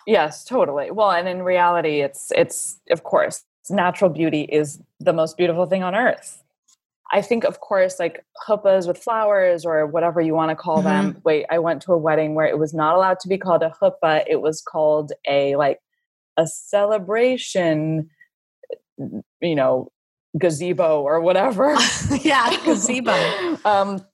Yes, 0.08 0.42
totally. 0.42 0.90
Well, 0.90 1.10
and 1.10 1.28
in 1.28 1.42
reality, 1.42 2.00
it's 2.00 2.32
it's 2.34 2.80
of 2.90 3.02
course 3.04 3.44
natural 3.68 4.10
beauty 4.10 4.44
is 4.44 4.80
the 4.98 5.12
most 5.12 5.36
beautiful 5.36 5.66
thing 5.66 5.82
on 5.82 5.94
earth. 5.94 6.42
I 7.10 7.22
think, 7.22 7.44
of 7.44 7.60
course, 7.60 7.98
like 7.98 8.24
chuppahs 8.46 8.86
with 8.86 8.98
flowers 8.98 9.64
or 9.64 9.86
whatever 9.86 10.20
you 10.20 10.34
want 10.34 10.50
to 10.50 10.56
call 10.56 10.82
them. 10.82 11.18
Wait, 11.24 11.46
I 11.50 11.58
went 11.58 11.80
to 11.82 11.92
a 11.92 11.98
wedding 11.98 12.34
where 12.34 12.46
it 12.46 12.58
was 12.58 12.74
not 12.74 12.96
allowed 12.96 13.18
to 13.20 13.28
be 13.28 13.38
called 13.38 13.62
a 13.62 13.70
chuppah; 13.80 14.24
it 14.28 14.42
was 14.42 14.60
called 14.60 15.12
a 15.26 15.56
like 15.56 15.78
a 16.36 16.46
celebration, 16.46 18.10
you 18.98 19.54
know, 19.54 19.90
gazebo 20.38 21.00
or 21.00 21.20
whatever. 21.20 21.76
yeah 22.20 22.54
gazebo 22.64 23.58
um, 23.64 24.04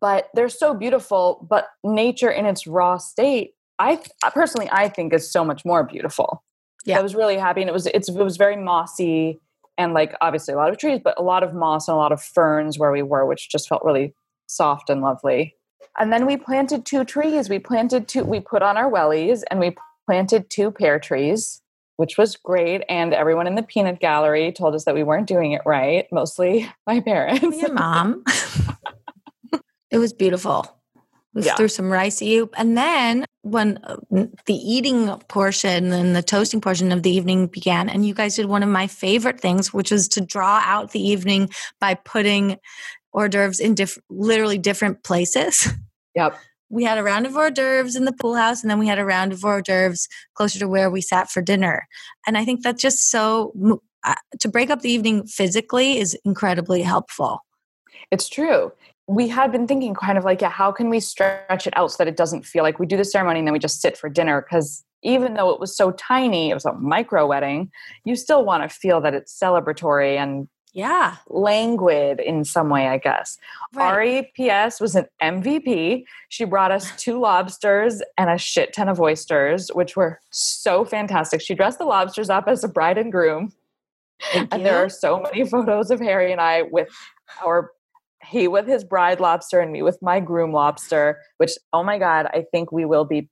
but 0.00 0.28
they're 0.34 0.48
so 0.48 0.74
beautiful. 0.74 1.46
But 1.48 1.68
nature 1.84 2.30
in 2.30 2.46
its 2.46 2.66
raw 2.66 2.98
state, 2.98 3.52
I 3.78 3.96
th- 3.96 4.10
personally, 4.32 4.68
I 4.72 4.88
think 4.88 5.12
is 5.12 5.30
so 5.30 5.44
much 5.44 5.64
more 5.64 5.84
beautiful. 5.84 6.42
Yeah. 6.84 6.98
I 6.98 7.02
was 7.02 7.14
really 7.14 7.36
happy, 7.36 7.60
and 7.60 7.70
it 7.70 7.72
was 7.72 7.86
it's, 7.86 8.08
it 8.08 8.14
was 8.14 8.36
very 8.36 8.56
mossy 8.56 9.40
and 9.78 9.94
like 9.94 10.14
obviously 10.20 10.54
a 10.54 10.56
lot 10.56 10.70
of 10.70 10.78
trees, 10.78 11.00
but 11.02 11.18
a 11.18 11.22
lot 11.22 11.42
of 11.42 11.54
moss 11.54 11.88
and 11.88 11.94
a 11.94 11.98
lot 11.98 12.12
of 12.12 12.22
ferns 12.22 12.78
where 12.78 12.92
we 12.92 13.02
were, 13.02 13.26
which 13.26 13.48
just 13.50 13.68
felt 13.68 13.82
really 13.84 14.14
soft 14.46 14.90
and 14.90 15.00
lovely. 15.02 15.54
And 15.98 16.12
then 16.12 16.26
we 16.26 16.36
planted 16.36 16.84
two 16.86 17.04
trees. 17.04 17.48
We 17.48 17.58
planted 17.58 18.08
two. 18.08 18.24
We 18.24 18.40
put 18.40 18.62
on 18.62 18.76
our 18.76 18.90
wellies 18.90 19.42
and 19.50 19.60
we 19.60 19.76
planted 20.06 20.48
two 20.50 20.70
pear 20.70 20.98
trees, 20.98 21.60
which 21.96 22.16
was 22.18 22.36
great. 22.36 22.82
And 22.88 23.12
everyone 23.12 23.46
in 23.46 23.54
the 23.56 23.62
peanut 23.62 24.00
gallery 24.00 24.52
told 24.52 24.74
us 24.74 24.84
that 24.84 24.94
we 24.94 25.02
weren't 25.02 25.26
doing 25.28 25.52
it 25.52 25.62
right. 25.66 26.06
Mostly 26.12 26.70
my 26.86 27.00
parents. 27.00 27.60
your 27.60 27.72
mom. 27.72 28.24
it 29.90 29.98
was 29.98 30.12
beautiful. 30.12 30.66
We 31.34 31.42
Yeah. 31.44 31.54
threw 31.56 31.68
some 31.68 31.90
rice 31.90 32.18
soup, 32.18 32.54
and 32.58 32.76
then 32.76 33.24
when 33.42 33.78
uh, 33.84 33.96
the 34.46 34.54
eating 34.54 35.08
portion 35.28 35.92
and 35.92 36.16
the 36.16 36.22
toasting 36.22 36.60
portion 36.60 36.92
of 36.92 37.02
the 37.02 37.10
evening 37.10 37.48
began, 37.48 37.88
and 37.88 38.06
you 38.06 38.14
guys 38.14 38.36
did 38.36 38.46
one 38.46 38.62
of 38.62 38.68
my 38.68 38.86
favorite 38.86 39.40
things, 39.40 39.72
which 39.72 39.90
was 39.90 40.08
to 40.08 40.20
draw 40.20 40.62
out 40.64 40.92
the 40.92 41.00
evening 41.00 41.50
by 41.80 41.94
putting 41.94 42.58
hors 43.12 43.28
d'oeuvres 43.28 43.60
in 43.60 43.74
diff- 43.74 43.98
literally 44.08 44.58
different 44.58 45.02
places. 45.04 45.68
Yep. 46.14 46.38
We 46.70 46.84
had 46.84 46.98
a 46.98 47.02
round 47.02 47.26
of 47.26 47.36
hors 47.36 47.50
d'oeuvres 47.50 47.96
in 47.96 48.04
the 48.04 48.12
pool 48.12 48.34
house, 48.34 48.62
and 48.62 48.70
then 48.70 48.78
we 48.78 48.86
had 48.86 48.98
a 48.98 49.04
round 49.04 49.32
of 49.32 49.44
hors 49.44 49.62
d'oeuvres 49.62 50.08
closer 50.34 50.58
to 50.58 50.68
where 50.68 50.90
we 50.90 51.00
sat 51.00 51.30
for 51.30 51.42
dinner. 51.42 51.86
And 52.26 52.38
I 52.38 52.44
think 52.44 52.62
that's 52.62 52.80
just 52.80 53.10
so 53.10 53.80
uh, 54.04 54.14
to 54.40 54.48
break 54.48 54.70
up 54.70 54.80
the 54.80 54.90
evening 54.90 55.26
physically 55.26 55.98
is 55.98 56.16
incredibly 56.24 56.82
helpful. 56.82 57.40
It's 58.10 58.28
true. 58.28 58.72
We 59.14 59.28
had 59.28 59.52
been 59.52 59.66
thinking 59.66 59.94
kind 59.94 60.16
of 60.16 60.24
like, 60.24 60.40
yeah, 60.40 60.48
how 60.50 60.72
can 60.72 60.88
we 60.88 60.98
stretch 61.00 61.66
it 61.66 61.76
out 61.76 61.90
so 61.92 61.96
that 61.98 62.08
it 62.08 62.16
doesn't 62.16 62.46
feel 62.46 62.62
like 62.62 62.78
we 62.78 62.86
do 62.86 62.96
the 62.96 63.04
ceremony 63.04 63.40
and 63.40 63.46
then 63.46 63.52
we 63.52 63.58
just 63.58 63.80
sit 63.80 63.96
for 63.96 64.08
dinner? 64.08 64.40
Because 64.40 64.84
even 65.02 65.34
though 65.34 65.50
it 65.50 65.60
was 65.60 65.76
so 65.76 65.90
tiny, 65.90 66.50
it 66.50 66.54
was 66.54 66.64
a 66.64 66.72
micro 66.74 67.26
wedding, 67.26 67.70
you 68.04 68.16
still 68.16 68.44
want 68.44 68.62
to 68.62 68.68
feel 68.68 69.00
that 69.02 69.12
it's 69.14 69.38
celebratory 69.38 70.16
and 70.16 70.48
Yeah. 70.72 71.16
languid 71.28 72.20
in 72.20 72.44
some 72.44 72.70
way, 72.70 72.88
I 72.88 72.96
guess. 72.96 73.36
Right. 73.74 73.92
Ari 73.92 74.32
PS 74.34 74.80
was 74.80 74.94
an 74.96 75.06
MVP. 75.20 76.06
She 76.30 76.44
brought 76.44 76.70
us 76.70 76.90
two 76.96 77.20
lobsters 77.20 78.00
and 78.16 78.30
a 78.30 78.38
shit 78.38 78.72
ton 78.72 78.88
of 78.88 78.98
oysters, 78.98 79.68
which 79.74 79.94
were 79.96 80.20
so 80.30 80.84
fantastic. 80.86 81.42
She 81.42 81.54
dressed 81.54 81.78
the 81.78 81.84
lobsters 81.84 82.30
up 82.30 82.48
as 82.48 82.64
a 82.64 82.68
bride 82.68 82.96
and 82.96 83.12
groom. 83.12 83.52
Thank 84.32 84.54
And 84.54 84.64
there 84.64 84.76
are 84.82 84.88
so 84.88 85.20
many 85.20 85.44
photos 85.44 85.90
of 85.90 86.00
Harry 86.00 86.32
and 86.32 86.40
I 86.40 86.62
with 86.62 86.88
our 87.44 87.72
he 88.24 88.48
with 88.48 88.66
his 88.66 88.84
bride 88.84 89.20
lobster 89.20 89.60
and 89.60 89.72
me 89.72 89.82
with 89.82 89.98
my 90.02 90.20
groom 90.20 90.52
lobster, 90.52 91.18
which 91.38 91.52
oh 91.72 91.82
my 91.82 91.98
god, 91.98 92.26
I 92.26 92.44
think 92.50 92.72
we 92.72 92.84
will 92.84 93.04
be, 93.04 93.28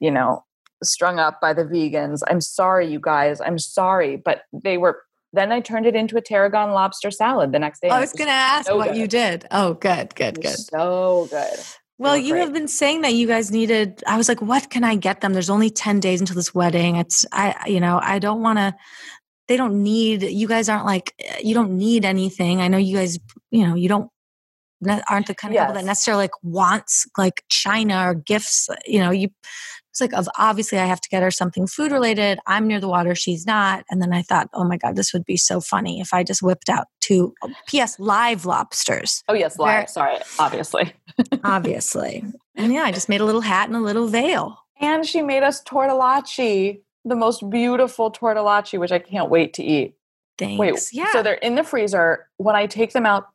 you 0.00 0.10
know, 0.10 0.44
strung 0.82 1.18
up 1.18 1.40
by 1.40 1.52
the 1.52 1.64
vegans. 1.64 2.20
I'm 2.26 2.40
sorry, 2.40 2.86
you 2.86 3.00
guys. 3.00 3.40
I'm 3.40 3.58
sorry, 3.58 4.16
but 4.16 4.42
they 4.52 4.78
were. 4.78 5.02
Then 5.34 5.50
I 5.50 5.60
turned 5.60 5.86
it 5.86 5.96
into 5.96 6.18
a 6.18 6.20
tarragon 6.20 6.72
lobster 6.72 7.10
salad 7.10 7.52
the 7.52 7.58
next 7.58 7.80
day. 7.80 7.88
I 7.88 7.94
and 7.94 8.00
was 8.02 8.12
going 8.12 8.28
to 8.28 8.34
ask 8.34 8.66
so 8.66 8.76
what 8.76 8.88
good. 8.88 8.98
you 8.98 9.06
did. 9.08 9.46
Oh, 9.50 9.72
good, 9.72 10.14
good, 10.14 10.42
good. 10.42 10.58
So 10.58 11.26
good. 11.30 11.58
Well, 12.02 12.18
you 12.18 12.32
great. 12.32 12.40
have 12.40 12.52
been 12.52 12.68
saying 12.68 13.02
that 13.02 13.14
you 13.14 13.26
guys 13.26 13.50
needed. 13.50 14.02
I 14.06 14.16
was 14.16 14.28
like, 14.28 14.42
what 14.42 14.70
can 14.70 14.82
I 14.82 14.96
get 14.96 15.20
them? 15.20 15.32
There's 15.32 15.48
only 15.48 15.70
10 15.70 16.00
days 16.00 16.20
until 16.20 16.34
this 16.34 16.54
wedding. 16.54 16.96
It's, 16.96 17.24
I, 17.32 17.54
you 17.66 17.80
know, 17.80 18.00
I 18.02 18.18
don't 18.18 18.42
want 18.42 18.58
to, 18.58 18.74
they 19.46 19.56
don't 19.56 19.82
need, 19.82 20.22
you 20.22 20.48
guys 20.48 20.68
aren't 20.68 20.84
like, 20.84 21.14
eh, 21.20 21.40
you 21.44 21.54
don't 21.54 21.78
need 21.78 22.04
anything. 22.04 22.60
I 22.60 22.68
know 22.68 22.76
you 22.76 22.96
guys, 22.96 23.18
you 23.50 23.66
know, 23.66 23.74
you 23.74 23.88
don't, 23.88 24.10
aren't 25.08 25.26
the 25.26 25.34
kind 25.34 25.54
of 25.54 25.60
people 25.60 25.74
that 25.74 25.84
necessarily 25.84 26.24
like 26.24 26.42
wants 26.42 27.06
like 27.16 27.44
China 27.48 28.08
or 28.08 28.14
gifts. 28.14 28.68
You 28.86 29.00
know, 29.00 29.10
you, 29.10 29.28
it's 29.90 30.00
like, 30.00 30.14
of 30.14 30.28
obviously 30.38 30.78
I 30.78 30.86
have 30.86 31.00
to 31.02 31.08
get 31.08 31.22
her 31.22 31.30
something 31.30 31.66
food 31.66 31.92
related. 31.92 32.38
I'm 32.46 32.66
near 32.66 32.80
the 32.80 32.88
water. 32.88 33.14
She's 33.14 33.46
not. 33.46 33.84
And 33.90 34.00
then 34.00 34.12
I 34.12 34.22
thought, 34.22 34.48
oh 34.54 34.64
my 34.64 34.78
God, 34.78 34.96
this 34.96 35.12
would 35.12 35.24
be 35.24 35.36
so 35.36 35.60
funny 35.60 36.00
if 36.00 36.14
I 36.14 36.24
just 36.24 36.42
whipped 36.42 36.70
out 36.70 36.86
two 37.00 37.34
oh, 37.42 37.52
PS 37.68 37.98
live 37.98 38.46
lobsters 38.46 39.22
Oh 39.28 39.34
yes, 39.34 39.58
live. 39.58 39.90
Sorry, 39.90 40.16
obviously. 40.38 40.94
obviously. 41.44 42.24
And 42.56 42.72
yeah, 42.72 42.82
I 42.82 42.92
just 42.92 43.08
made 43.08 43.20
a 43.20 43.24
little 43.24 43.42
hat 43.42 43.68
and 43.68 43.76
a 43.76 43.80
little 43.80 44.08
veil. 44.08 44.58
And 44.80 45.06
she 45.06 45.22
made 45.22 45.42
us 45.42 45.62
tortellacci, 45.62 46.80
the 47.04 47.16
most 47.16 47.48
beautiful 47.50 48.10
tortellacci, 48.10 48.78
which 48.78 48.92
I 48.92 48.98
can't 48.98 49.30
wait 49.30 49.54
to 49.54 49.62
eat. 49.62 49.94
Thanks. 50.38 50.58
Wait, 50.58 50.88
yeah. 50.92 51.12
so 51.12 51.22
they're 51.22 51.34
in 51.34 51.54
the 51.54 51.64
freezer. 51.64 52.28
When 52.38 52.56
I 52.56 52.66
take 52.66 52.92
them 52.92 53.06
out, 53.06 53.28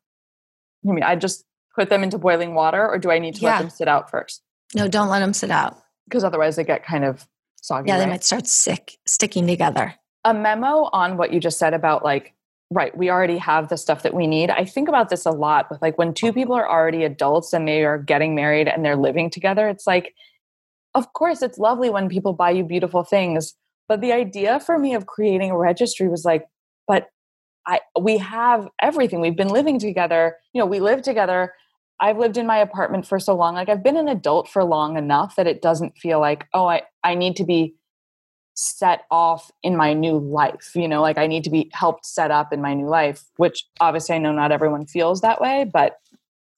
I 0.88 0.92
mean, 0.92 1.04
I 1.04 1.16
just 1.16 1.46
put 1.76 1.90
them 1.90 2.04
into 2.04 2.18
boiling 2.18 2.54
water, 2.56 2.88
or 2.88 2.98
do 2.98 3.12
I 3.12 3.20
need 3.20 3.36
to 3.36 3.42
Yeah. 3.42 3.52
let 3.54 3.60
them 3.60 3.70
sit 3.70 3.88
out 3.88 4.10
first? 4.10 4.42
no, 4.76 4.88
don't 4.88 5.08
let 5.08 5.20
them 5.20 5.34
sit 5.34 5.50
out. 5.50 5.78
Because 6.06 6.24
otherwise, 6.26 6.56
they 6.58 6.64
get 6.66 6.86
kind 6.86 7.06
of 7.06 7.26
soggy. 7.62 7.88
Yeah, 7.90 7.98
they 7.98 8.04
right? 8.04 8.10
might 8.12 8.24
start 8.24 8.48
sick, 8.48 8.98
sticking 9.06 9.48
together. 9.48 9.96
a 10.26 10.34
memo 10.34 10.90
on 10.92 11.16
what 11.16 11.32
you 11.32 11.40
just 11.40 11.58
said 11.58 11.74
about 11.74 12.04
like 12.04 12.34
right, 12.70 12.98
we 12.98 13.10
already 13.10 13.38
have 13.38 13.70
the 13.70 13.78
stuff 13.78 14.04
that 14.04 14.14
we 14.14 14.28
need. 14.28 14.50
I 14.50 14.66
think 14.66 14.90
about 14.90 15.08
this 15.08 15.26
a 15.26 15.32
lot 15.32 15.70
with 15.72 15.82
like 15.82 15.98
when 15.98 16.14
two 16.14 16.34
people 16.34 16.54
are 16.54 16.70
already 16.70 17.06
adults 17.06 17.54
and 17.54 17.66
they 17.66 17.86
are 17.86 17.98
getting 17.98 18.36
married 18.36 18.68
and 18.68 18.84
they're 18.84 18.98
living 18.98 19.30
together, 19.30 19.70
it's 19.70 19.88
like, 19.88 20.14
of 20.94 21.14
course, 21.14 21.42
it's 21.42 21.58
lovely 21.58 21.90
when 21.90 22.10
people 22.10 22.34
buy 22.34 22.50
you 22.50 22.66
beautiful 22.66 23.06
things. 23.06 23.54
But 23.88 24.02
the 24.02 24.12
idea 24.12 24.60
for 24.60 24.78
me 24.78 24.94
of 24.96 25.06
creating 25.06 25.50
a 25.52 25.58
registry 25.58 26.10
was 26.10 26.26
like, 26.26 26.46
but 26.88 27.08
I 27.68 27.82
we 28.00 28.18
have 28.18 28.70
everything. 28.82 29.20
We've 29.20 29.36
been 29.36 29.50
living 29.50 29.78
together. 29.78 30.38
You 30.54 30.62
know, 30.62 30.66
we 30.66 30.80
live 30.80 31.02
together. 31.02 31.54
I've 32.00 32.18
lived 32.18 32.38
in 32.38 32.48
my 32.48 32.58
apartment 32.58 33.08
for 33.08 33.20
so 33.20 33.36
long. 33.36 33.56
Like 33.56 33.70
I've 33.70 33.84
been 33.84 33.98
an 33.98 34.08
adult 34.08 34.48
for 34.48 34.64
long 34.64 34.98
enough 34.98 35.36
that 35.36 35.48
it 35.48 35.62
doesn't 35.62 35.98
feel 35.98 36.20
like, 36.20 36.46
oh, 36.54 36.68
I, 36.68 36.84
I 37.04 37.16
need 37.16 37.36
to 37.38 37.44
be 37.44 37.76
set 38.54 39.06
off 39.12 39.52
in 39.64 39.76
my 39.76 39.94
new 39.94 40.18
life. 40.18 40.72
You 40.76 40.88
know, 40.88 41.02
like 41.02 41.18
I 41.18 41.28
need 41.28 41.44
to 41.44 41.50
be 41.50 41.70
helped 41.74 42.06
set 42.06 42.32
up 42.32 42.54
in 42.54 42.62
my 42.62 42.74
new 42.74 42.88
life, 42.88 43.24
which 43.38 43.66
obviously 43.80 44.16
I 44.16 44.20
know 44.20 44.32
not 44.32 44.52
everyone 44.52 44.86
feels 44.86 45.22
that 45.22 45.42
way, 45.42 45.70
but 45.72 45.98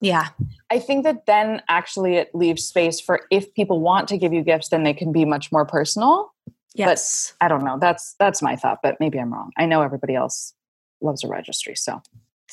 yeah. 0.02 0.28
I 0.70 0.80
think 0.80 1.04
that 1.04 1.26
then 1.26 1.62
actually 1.68 2.16
it 2.16 2.34
leaves 2.34 2.64
space 2.64 3.00
for 3.00 3.22
if 3.32 3.54
people 3.54 3.82
want 3.82 4.08
to 4.10 4.18
give 4.18 4.32
you 4.32 4.44
gifts, 4.44 4.70
then 4.70 4.84
they 4.84 4.94
can 4.94 5.12
be 5.12 5.26
much 5.26 5.52
more 5.52 5.66
personal. 5.66 6.34
Yes. 6.76 7.34
But 7.40 7.46
I 7.46 7.50
don't 7.50 7.66
know. 7.66 7.78
That's 7.80 8.16
that's 8.20 8.42
my 8.42 8.56
thought, 8.56 8.80
but 8.84 8.98
maybe 9.00 9.20
I'm 9.20 9.34
wrong. 9.34 9.52
I 9.58 9.66
know 9.66 9.82
everybody 9.82 10.16
else 10.16 10.54
loves 11.02 11.24
a 11.24 11.28
registry. 11.28 11.76
So, 11.76 12.02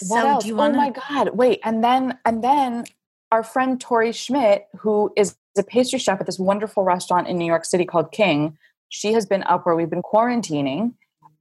what 0.09 0.25
else? 0.25 0.45
do 0.45 0.49
you 0.49 0.61
oh 0.61 0.73
my 0.73 0.91
god! 0.91 1.31
Wait, 1.37 1.61
and 1.65 1.83
then 1.83 2.19
and 2.25 2.43
then 2.43 2.85
our 3.33 3.43
friend 3.43 3.81
Tori 3.81 4.13
Schmidt, 4.13 4.67
who 4.79 5.13
is 5.17 5.37
a 5.59 5.63
pastry 5.63 5.99
chef 5.99 6.21
at 6.21 6.27
this 6.27 6.39
wonderful 6.39 6.85
restaurant 6.85 7.29
in 7.29 7.39
New 7.39 7.47
York 7.47 7.65
City 7.65 7.85
called 7.85 8.13
King, 8.13 8.57
she 8.89 9.13
has 9.13 9.27
been 9.27 9.43
up 9.45 9.67
where 9.67 9.75
we've 9.75 9.91
been 9.91 10.03
quarantining, 10.03 10.95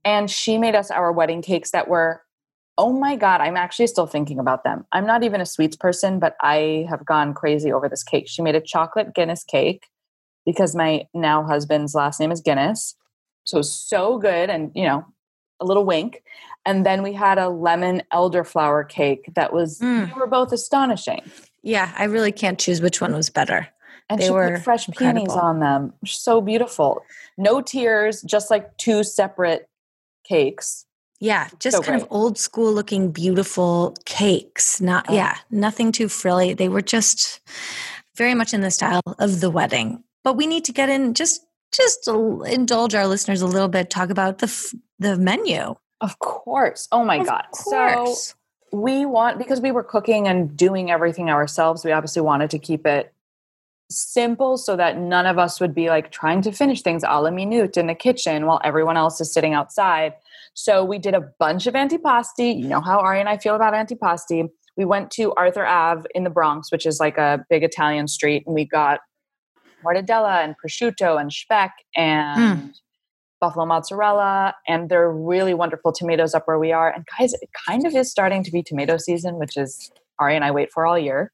and 0.04 0.30
she 0.30 0.58
made 0.58 0.76
us 0.76 0.91
our 0.91 1.12
wedding 1.12 1.41
cakes 1.41 1.72
that 1.72 1.88
were. 1.88 2.22
Oh 2.78 2.91
my 2.91 3.15
God, 3.15 3.39
I'm 3.39 3.56
actually 3.56 3.88
still 3.88 4.06
thinking 4.06 4.38
about 4.38 4.65
them. 4.65 4.86
I'm 4.91 5.06
not 5.06 5.24
even 5.24 5.39
a 5.39 5.46
sweets 5.46 5.78
person, 5.78 6.20
but 6.20 6.36
I 6.41 6.86
have 6.89 7.06
gone 7.06 7.34
crazy 7.34 7.72
over 7.72 7.88
this 7.88 8.04
cake. 8.04 8.28
She 8.28 8.41
made 8.41 8.56
a 8.56 8.60
chocolate 8.60 9.15
Guinness 9.15 9.46
cake 9.46 9.88
because 10.46 10.76
my 10.76 11.08
now 11.13 11.44
husband's 11.44 11.96
last 11.96 12.20
name 12.20 12.32
is 12.32 12.41
Guinness. 12.41 12.96
So 13.46 13.62
so 13.62 14.18
good 14.18 14.50
and 14.50 14.72
you 14.76 14.84
know, 14.84 15.06
a 15.60 15.65
little 15.65 15.86
wink. 15.86 16.24
And 16.65 16.86
then 16.86 17.04
we 17.04 17.13
had 17.13 17.38
a 17.38 17.49
lemon 17.49 18.01
elderflower 18.12 18.88
cake 18.89 19.30
that 19.36 19.54
was 19.54 19.80
Mm. 19.80 20.13
we 20.13 20.19
were 20.19 20.28
both 20.28 20.51
astonishing. 20.51 21.21
Yeah, 21.62 21.91
I 21.97 22.06
really 22.06 22.32
can't 22.32 22.60
choose 22.60 22.82
which 22.82 23.01
one 23.01 23.13
was 23.13 23.30
better. 23.30 23.67
And 24.10 24.19
They 24.21 24.25
she 24.25 24.32
were 24.32 24.51
put 24.56 24.63
fresh 24.63 24.88
peonies 24.89 25.32
on 25.32 25.60
them. 25.60 25.93
So 26.06 26.41
beautiful. 26.41 27.01
No 27.38 27.62
tears, 27.62 28.21
just 28.21 28.51
like 28.51 28.75
two 28.78 29.04
separate 29.04 29.67
cakes. 30.28 30.86
Yeah, 31.19 31.47
just 31.60 31.78
So 31.78 31.82
kind 31.84 32.01
of 32.01 32.08
old 32.12 32.38
school 32.38 32.71
looking 32.73 33.12
beautiful 33.12 33.95
cakes. 34.06 34.80
Not 34.82 35.06
Oh. 35.10 35.13
yeah, 35.13 35.38
nothing 35.49 35.91
too 35.91 36.08
frilly. 36.10 36.54
They 36.54 36.69
were 36.69 36.82
just 36.82 37.39
very 38.15 38.36
much 38.36 38.54
in 38.54 38.62
the 38.62 38.69
style 38.71 39.01
of 39.19 39.39
the 39.41 39.49
wedding. 39.49 40.04
But 40.23 40.36
we 40.36 40.45
need 40.47 40.65
to 40.65 40.71
get 40.73 40.89
in 40.89 41.13
just 41.13 41.41
just 41.71 42.08
indulge 42.08 42.95
our 42.95 43.08
listeners 43.08 43.41
a 43.41 43.47
little 43.47 43.67
bit 43.67 43.89
talk 43.89 44.10
about 44.10 44.38
the 44.38 44.45
f- 44.47 44.73
the 44.99 45.17
menu. 45.17 45.75
Of 46.01 46.19
course. 46.19 46.88
Oh 46.91 47.03
my 47.03 47.17
Of 47.17 47.27
God. 47.27 47.45
So 47.53 48.15
we 48.71 49.05
want 49.05 49.38
because 49.38 49.62
we 49.62 49.71
were 49.71 49.84
cooking 49.84 50.27
and 50.27 50.55
doing 50.58 50.91
everything 50.91 51.29
ourselves 51.29 51.86
we 51.86 51.91
obviously 51.93 52.21
wanted 52.21 52.49
to 52.49 52.60
keep 52.60 52.86
it 52.86 53.13
simple 53.89 54.58
so 54.58 54.75
that 54.75 54.97
none 54.97 55.25
of 55.25 55.38
us 55.38 55.62
would 55.62 55.73
be 55.73 55.89
like 55.89 56.12
trying 56.12 56.41
to 56.41 56.51
finish 56.51 56.81
things 56.81 57.03
a 57.08 57.21
la 57.21 57.29
minute 57.29 57.77
in 57.77 57.88
the 57.88 57.95
kitchen 57.95 58.45
while 58.47 58.60
everyone 58.63 58.97
else 58.97 59.21
is 59.21 59.31
sitting 59.31 59.53
outside. 59.53 60.13
So 60.55 60.84
we 60.84 60.97
did 60.97 61.13
a 61.13 61.21
bunch 61.21 61.67
of 61.67 61.75
antipasti. 61.75 62.60
You 62.60 62.67
know 62.67 62.81
how 62.81 62.99
ari 62.99 63.19
and 63.19 63.29
i 63.29 63.38
feel 63.38 63.55
about 63.55 63.73
antipasti. 63.73 64.49
We 64.77 64.86
went 64.86 65.12
to 65.12 65.34
arthur 65.36 65.65
ave 65.65 66.08
in 66.15 66.23
the 66.23 66.29
bronx 66.29 66.71
which 66.71 66.86
is 66.86 66.99
like 66.99 67.17
a 67.17 67.45
big 67.49 67.63
italian 67.63 68.08
street 68.08 68.43
and 68.45 68.55
we 68.55 68.65
got 68.65 68.99
mortadella 69.86 70.43
and 70.43 70.55
prosciutto 70.58 71.19
and 71.19 71.31
speck 71.31 71.73
mm. 71.97 72.01
and 72.01 72.73
buffalo 73.45 73.65
mozzarella 73.65 74.55
and 74.67 74.89
they're 74.89 75.12
really 75.12 75.53
wonderful 75.53 75.91
tomatoes 75.91 76.34
up 76.34 76.47
where 76.47 76.58
we 76.58 76.71
are. 76.71 76.91
And 76.91 77.05
guys 77.17 77.34
it 77.34 77.49
kind 77.67 77.86
of 77.86 77.95
is 77.95 78.10
starting 78.10 78.43
to 78.43 78.51
be 78.51 78.63
tomato 78.63 78.97
season 78.97 79.36
which 79.36 79.55
is 79.55 79.91
ari 80.19 80.36
and 80.36 80.43
i 80.43 80.51
wait 80.51 80.71
for 80.71 80.86
all 80.86 80.97
year. 80.97 81.31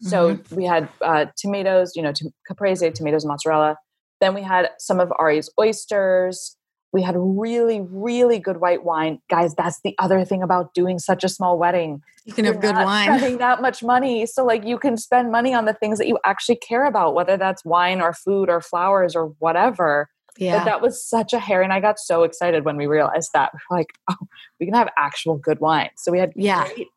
So 0.00 0.36
we 0.50 0.64
had 0.64 0.88
uh, 1.00 1.26
tomatoes 1.36 1.92
you 1.94 2.02
know 2.02 2.12
to- 2.12 2.32
caprese 2.48 2.90
tomatoes 2.92 3.24
mozzarella. 3.24 3.76
Then 4.20 4.34
we 4.34 4.42
had 4.42 4.70
some 4.78 4.98
of 4.98 5.12
ari's 5.18 5.48
oysters. 5.60 6.56
We 6.92 7.02
had 7.02 7.14
really 7.16 7.80
really 7.80 8.40
good 8.40 8.58
white 8.64 8.82
wine. 8.82 9.20
Guys 9.30 9.54
that's 9.54 9.80
the 9.84 9.94
other 10.04 10.24
thing 10.24 10.42
about 10.42 10.74
doing 10.74 10.98
such 10.98 11.22
a 11.22 11.28
small 11.28 11.56
wedding. 11.56 12.00
You 12.24 12.32
can 12.32 12.44
have 12.44 12.54
you're 12.54 12.62
good 12.62 12.74
not 12.74 12.86
wine. 12.86 13.06
spending 13.06 13.38
that 13.38 13.62
much 13.62 13.84
money. 13.84 14.26
So 14.26 14.44
like 14.44 14.64
you 14.64 14.78
can 14.78 14.96
spend 14.96 15.30
money 15.30 15.54
on 15.54 15.64
the 15.66 15.74
things 15.74 15.98
that 15.98 16.08
you 16.08 16.18
actually 16.24 16.56
care 16.56 16.84
about 16.84 17.14
whether 17.14 17.36
that's 17.36 17.64
wine 17.64 18.00
or 18.00 18.12
food 18.12 18.50
or 18.50 18.60
flowers 18.60 19.14
or 19.14 19.26
whatever 19.38 20.08
but 20.36 20.44
Yeah. 20.44 20.64
that 20.64 20.80
was 20.80 21.04
such 21.04 21.32
a 21.32 21.38
hair, 21.38 21.62
and 21.62 21.72
I 21.72 21.80
got 21.80 21.98
so 21.98 22.22
excited 22.24 22.64
when 22.64 22.76
we 22.76 22.86
realized 22.86 23.30
that. 23.34 23.52
We're 23.70 23.78
like, 23.78 23.92
oh, 24.10 24.16
we 24.58 24.66
can 24.66 24.74
have 24.74 24.88
actual 24.96 25.36
good 25.36 25.60
wine. 25.60 25.90
So 25.96 26.12
we 26.12 26.18
had 26.18 26.32
Yeah. 26.34 26.64
great 26.64 26.88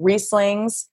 Rieslings, 0.00 0.86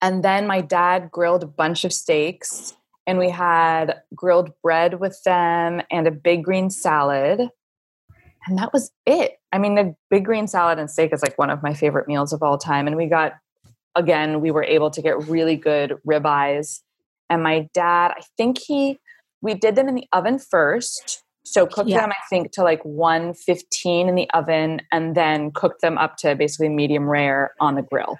and 0.00 0.22
then 0.22 0.46
my 0.46 0.60
dad 0.60 1.10
grilled 1.10 1.42
a 1.42 1.48
bunch 1.48 1.84
of 1.84 1.92
steaks, 1.92 2.76
and 3.06 3.18
we 3.18 3.30
had 3.30 4.02
grilled 4.14 4.52
bread 4.62 5.00
with 5.00 5.20
them 5.24 5.82
and 5.90 6.06
a 6.06 6.10
big 6.12 6.44
green 6.44 6.70
salad, 6.70 7.48
and 8.46 8.58
that 8.58 8.72
was 8.72 8.92
it. 9.06 9.38
I 9.52 9.58
mean, 9.58 9.74
the 9.74 9.96
big 10.10 10.24
green 10.24 10.46
salad 10.46 10.78
and 10.78 10.90
steak 10.90 11.12
is 11.12 11.22
like 11.22 11.38
one 11.38 11.50
of 11.50 11.62
my 11.62 11.74
favorite 11.74 12.06
meals 12.06 12.32
of 12.32 12.42
all 12.42 12.58
time, 12.58 12.86
and 12.86 12.96
we 12.96 13.06
got 13.06 13.34
again, 13.96 14.40
we 14.40 14.50
were 14.50 14.64
able 14.64 14.90
to 14.90 15.00
get 15.00 15.28
really 15.28 15.56
good 15.56 15.96
ribeyes, 16.06 16.80
and 17.30 17.42
my 17.42 17.68
dad, 17.74 18.12
I 18.16 18.22
think 18.36 18.58
he 18.58 18.98
we 19.44 19.54
did 19.54 19.76
them 19.76 19.88
in 19.88 19.94
the 19.94 20.08
oven 20.12 20.38
first. 20.40 21.22
So 21.44 21.66
cooked 21.66 21.90
Yeah. 21.90 22.00
them, 22.00 22.10
I 22.10 22.16
think, 22.30 22.50
to 22.52 22.62
like 22.62 22.82
115 22.84 24.08
in 24.08 24.14
the 24.14 24.28
oven 24.30 24.80
and 24.90 25.14
then 25.14 25.50
cooked 25.52 25.82
them 25.82 25.98
up 25.98 26.16
to 26.18 26.34
basically 26.34 26.70
medium 26.70 27.08
rare 27.08 27.52
on 27.60 27.74
the 27.74 27.82
grill. 27.82 28.18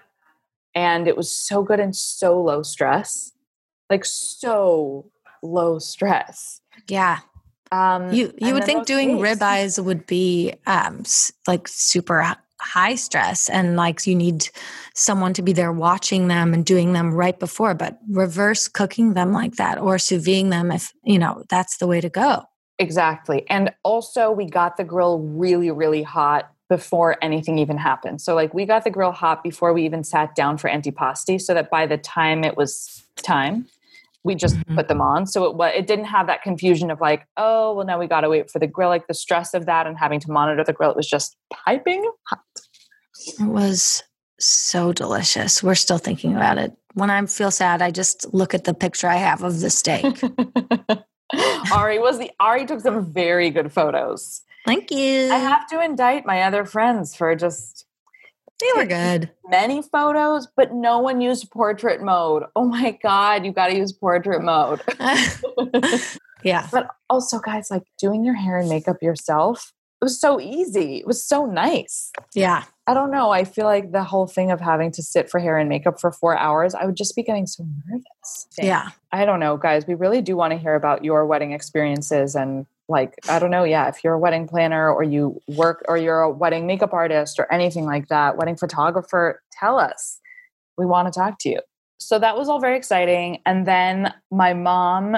And 0.74 1.08
it 1.08 1.16
was 1.16 1.34
so 1.34 1.62
good 1.62 1.80
and 1.80 1.96
so 1.96 2.38
low 2.40 2.62
stress. 2.62 3.32
Like 3.88 4.04
so 4.04 5.10
low 5.42 5.78
stress. 5.78 6.60
yeah. 6.88 7.20
Um 7.72 8.12
You 8.12 8.34
you 8.38 8.52
would 8.54 8.64
think 8.64 8.86
doing 8.86 9.18
ribeyes 9.18 9.82
would 9.82 10.06
be 10.06 10.52
um 10.66 11.04
like 11.46 11.66
super 11.66 12.20
high 12.60 12.94
stress 12.94 13.48
and 13.50 13.76
like 13.76 14.06
you 14.06 14.14
need 14.14 14.48
someone 14.94 15.32
to 15.34 15.42
be 15.42 15.52
there 15.52 15.72
watching 15.72 16.28
them 16.28 16.54
and 16.54 16.64
doing 16.64 16.92
them 16.92 17.12
right 17.12 17.38
before 17.38 17.74
but 17.74 17.98
reverse 18.08 18.68
cooking 18.68 19.14
them 19.14 19.32
like 19.32 19.56
that 19.56 19.78
or 19.78 19.98
sous 19.98 20.24
videing 20.24 20.50
them 20.50 20.70
if 20.70 20.92
you 21.02 21.18
know 21.18 21.42
that's 21.48 21.78
the 21.78 21.86
way 21.86 22.00
to 22.00 22.08
go. 22.08 22.44
Exactly. 22.78 23.48
And 23.48 23.72
also, 23.84 24.32
we 24.32 24.46
got 24.46 24.76
the 24.76 24.84
grill 24.84 25.20
really, 25.20 25.70
really 25.70 26.02
hot 26.02 26.50
before 26.68 27.16
anything 27.22 27.58
even 27.58 27.76
happened. 27.76 28.20
So, 28.20 28.34
like, 28.34 28.52
we 28.52 28.66
got 28.66 28.84
the 28.84 28.90
grill 28.90 29.12
hot 29.12 29.42
before 29.42 29.72
we 29.72 29.84
even 29.84 30.02
sat 30.02 30.34
down 30.34 30.58
for 30.58 30.68
antipasti, 30.68 31.40
so 31.40 31.54
that 31.54 31.70
by 31.70 31.86
the 31.86 31.98
time 31.98 32.42
it 32.42 32.56
was 32.56 33.04
time, 33.16 33.66
we 34.24 34.34
just 34.34 34.56
Mhm. 34.56 34.74
put 34.74 34.88
them 34.88 35.00
on. 35.00 35.26
So 35.26 35.44
it 35.44 35.78
it 35.78 35.86
didn't 35.86 36.06
have 36.06 36.26
that 36.26 36.42
confusion 36.42 36.90
of 36.90 37.00
like, 37.00 37.26
oh, 37.36 37.74
well, 37.74 37.86
now 37.86 37.98
we 37.98 38.06
got 38.06 38.22
to 38.22 38.28
wait 38.30 38.50
for 38.50 38.58
the 38.58 38.66
grill. 38.66 38.88
Like 38.88 39.06
the 39.06 39.14
stress 39.14 39.54
of 39.54 39.66
that 39.66 39.86
and 39.86 39.98
having 39.98 40.18
to 40.20 40.30
monitor 40.32 40.64
the 40.64 40.72
grill, 40.72 40.90
it 40.90 40.96
was 40.96 41.08
just 41.08 41.36
piping 41.52 42.10
hot. 42.28 42.40
It 43.38 43.44
was 43.46 44.02
so 44.40 44.92
delicious. 44.92 45.62
We're 45.62 45.74
still 45.76 45.98
thinking 45.98 46.34
about 46.34 46.58
it. 46.58 46.72
When 46.94 47.10
I 47.10 47.24
feel 47.26 47.50
sad, 47.50 47.82
I 47.82 47.90
just 47.90 48.32
look 48.34 48.54
at 48.54 48.64
the 48.64 48.74
picture 48.74 49.08
I 49.08 49.16
have 49.16 49.42
of 49.42 49.60
the 49.60 49.70
steak. 49.70 50.04
Ari 51.72 51.98
was 51.98 52.18
the 52.18 52.30
Ari 52.40 52.66
took 52.66 52.80
some 52.80 53.12
very 53.12 53.50
good 53.50 53.72
photos. 53.72 54.42
Thank 54.66 54.90
you. 54.90 55.30
I 55.32 55.36
have 55.38 55.66
to 55.68 55.80
indict 55.82 56.24
my 56.24 56.42
other 56.42 56.64
friends 56.64 57.14
for 57.14 57.34
just 57.36 57.84
they 58.64 58.80
were 58.80 58.86
good. 58.86 59.30
many 59.46 59.82
photos, 59.82 60.48
but 60.56 60.72
no 60.72 60.98
one 60.98 61.20
used 61.20 61.50
portrait 61.50 62.02
mode. 62.02 62.44
Oh 62.56 62.64
my 62.64 62.98
God, 63.02 63.44
you 63.44 63.52
got 63.52 63.68
to 63.68 63.76
use 63.76 63.92
portrait 63.92 64.42
mode. 64.42 64.80
yeah. 66.42 66.68
but 66.72 66.88
also, 67.10 67.38
guys, 67.38 67.70
like 67.70 67.84
doing 67.98 68.24
your 68.24 68.34
hair 68.34 68.58
and 68.58 68.68
makeup 68.68 69.02
yourself, 69.02 69.72
it 70.00 70.04
was 70.04 70.20
so 70.20 70.40
easy. 70.40 70.96
It 70.96 71.06
was 71.06 71.24
so 71.24 71.46
nice. 71.46 72.10
Yeah. 72.34 72.64
I 72.86 72.94
don't 72.94 73.10
know. 73.10 73.30
I 73.30 73.44
feel 73.44 73.64
like 73.64 73.92
the 73.92 74.04
whole 74.04 74.26
thing 74.26 74.50
of 74.50 74.60
having 74.60 74.90
to 74.92 75.02
sit 75.02 75.30
for 75.30 75.40
hair 75.40 75.56
and 75.56 75.68
makeup 75.68 76.00
for 76.00 76.12
four 76.12 76.36
hours, 76.36 76.74
I 76.74 76.84
would 76.84 76.96
just 76.96 77.16
be 77.16 77.22
getting 77.22 77.46
so 77.46 77.66
nervous. 77.86 78.46
Yeah. 78.58 78.90
I 79.12 79.24
don't 79.24 79.40
know, 79.40 79.56
guys. 79.56 79.86
We 79.86 79.94
really 79.94 80.20
do 80.20 80.36
want 80.36 80.52
to 80.52 80.58
hear 80.58 80.74
about 80.74 81.04
your 81.04 81.24
wedding 81.26 81.52
experiences 81.52 82.34
and 82.34 82.66
like, 82.88 83.14
I 83.28 83.38
don't 83.38 83.50
know, 83.50 83.64
yeah, 83.64 83.88
if 83.88 84.04
you're 84.04 84.14
a 84.14 84.18
wedding 84.18 84.46
planner 84.46 84.92
or 84.92 85.02
you 85.02 85.40
work 85.48 85.82
or 85.88 85.96
you're 85.96 86.20
a 86.20 86.30
wedding 86.30 86.66
makeup 86.66 86.92
artist 86.92 87.38
or 87.38 87.50
anything 87.52 87.86
like 87.86 88.08
that, 88.08 88.36
wedding 88.36 88.56
photographer, 88.56 89.42
tell 89.52 89.78
us. 89.78 90.20
We 90.76 90.86
want 90.86 91.12
to 91.12 91.18
talk 91.18 91.38
to 91.40 91.48
you. 91.48 91.60
So 91.98 92.18
that 92.18 92.36
was 92.36 92.48
all 92.48 92.60
very 92.60 92.76
exciting. 92.76 93.40
And 93.46 93.66
then 93.66 94.12
my 94.30 94.52
mom 94.52 95.16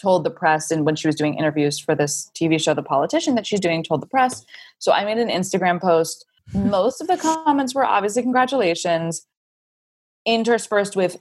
told 0.00 0.24
the 0.24 0.30
press 0.30 0.70
and 0.70 0.84
when 0.84 0.96
she 0.96 1.06
was 1.06 1.14
doing 1.14 1.34
interviews 1.34 1.78
for 1.78 1.94
this 1.94 2.30
TV 2.34 2.60
show 2.60 2.74
The 2.74 2.82
Politician 2.82 3.36
that 3.36 3.46
she's 3.46 3.60
doing 3.60 3.84
told 3.84 4.02
the 4.02 4.06
press. 4.06 4.44
So 4.78 4.92
I 4.92 5.04
made 5.04 5.18
an 5.18 5.28
Instagram 5.28 5.80
post 5.80 6.26
most 6.52 7.00
of 7.00 7.06
the 7.06 7.16
comments 7.16 7.74
were 7.74 7.84
obviously 7.84 8.22
congratulations, 8.22 9.26
interspersed 10.26 10.96
with 10.96 11.16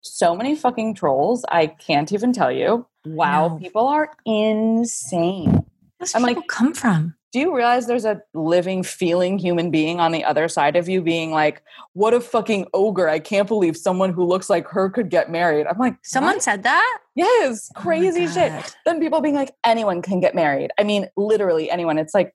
so 0.00 0.34
many 0.34 0.54
fucking 0.54 0.94
trolls. 0.94 1.44
I 1.50 1.66
can't 1.66 2.12
even 2.12 2.32
tell 2.32 2.52
you. 2.52 2.86
Wow, 3.04 3.48
know. 3.48 3.58
people 3.58 3.86
are 3.86 4.10
insane. 4.26 5.64
Where's 5.98 6.14
I'm 6.14 6.22
people 6.22 6.40
like- 6.42 6.48
come 6.48 6.74
from? 6.74 7.14
Do 7.30 7.40
you 7.40 7.54
realize 7.54 7.86
there's 7.86 8.06
a 8.06 8.22
living, 8.32 8.82
feeling 8.82 9.38
human 9.38 9.70
being 9.70 10.00
on 10.00 10.12
the 10.12 10.24
other 10.24 10.48
side 10.48 10.76
of 10.76 10.88
you 10.88 11.02
being 11.02 11.30
like, 11.30 11.62
what 11.92 12.14
a 12.14 12.22
fucking 12.22 12.66
ogre. 12.72 13.06
I 13.06 13.18
can't 13.18 13.46
believe 13.46 13.76
someone 13.76 14.14
who 14.14 14.24
looks 14.24 14.48
like 14.48 14.66
her 14.68 14.88
could 14.88 15.10
get 15.10 15.30
married. 15.30 15.66
I'm 15.66 15.76
like, 15.76 15.96
Someone 16.02 16.36
"What?" 16.36 16.42
said 16.42 16.62
that? 16.62 16.98
Yes, 17.14 17.70
Oh 17.76 17.80
crazy 17.82 18.26
shit. 18.28 18.74
Then 18.86 18.98
people 18.98 19.20
being 19.20 19.34
like, 19.34 19.52
anyone 19.62 20.00
can 20.00 20.20
get 20.20 20.34
married. 20.34 20.70
I 20.78 20.84
mean, 20.84 21.06
literally 21.18 21.70
anyone. 21.70 21.98
It's 21.98 22.14
like, 22.14 22.34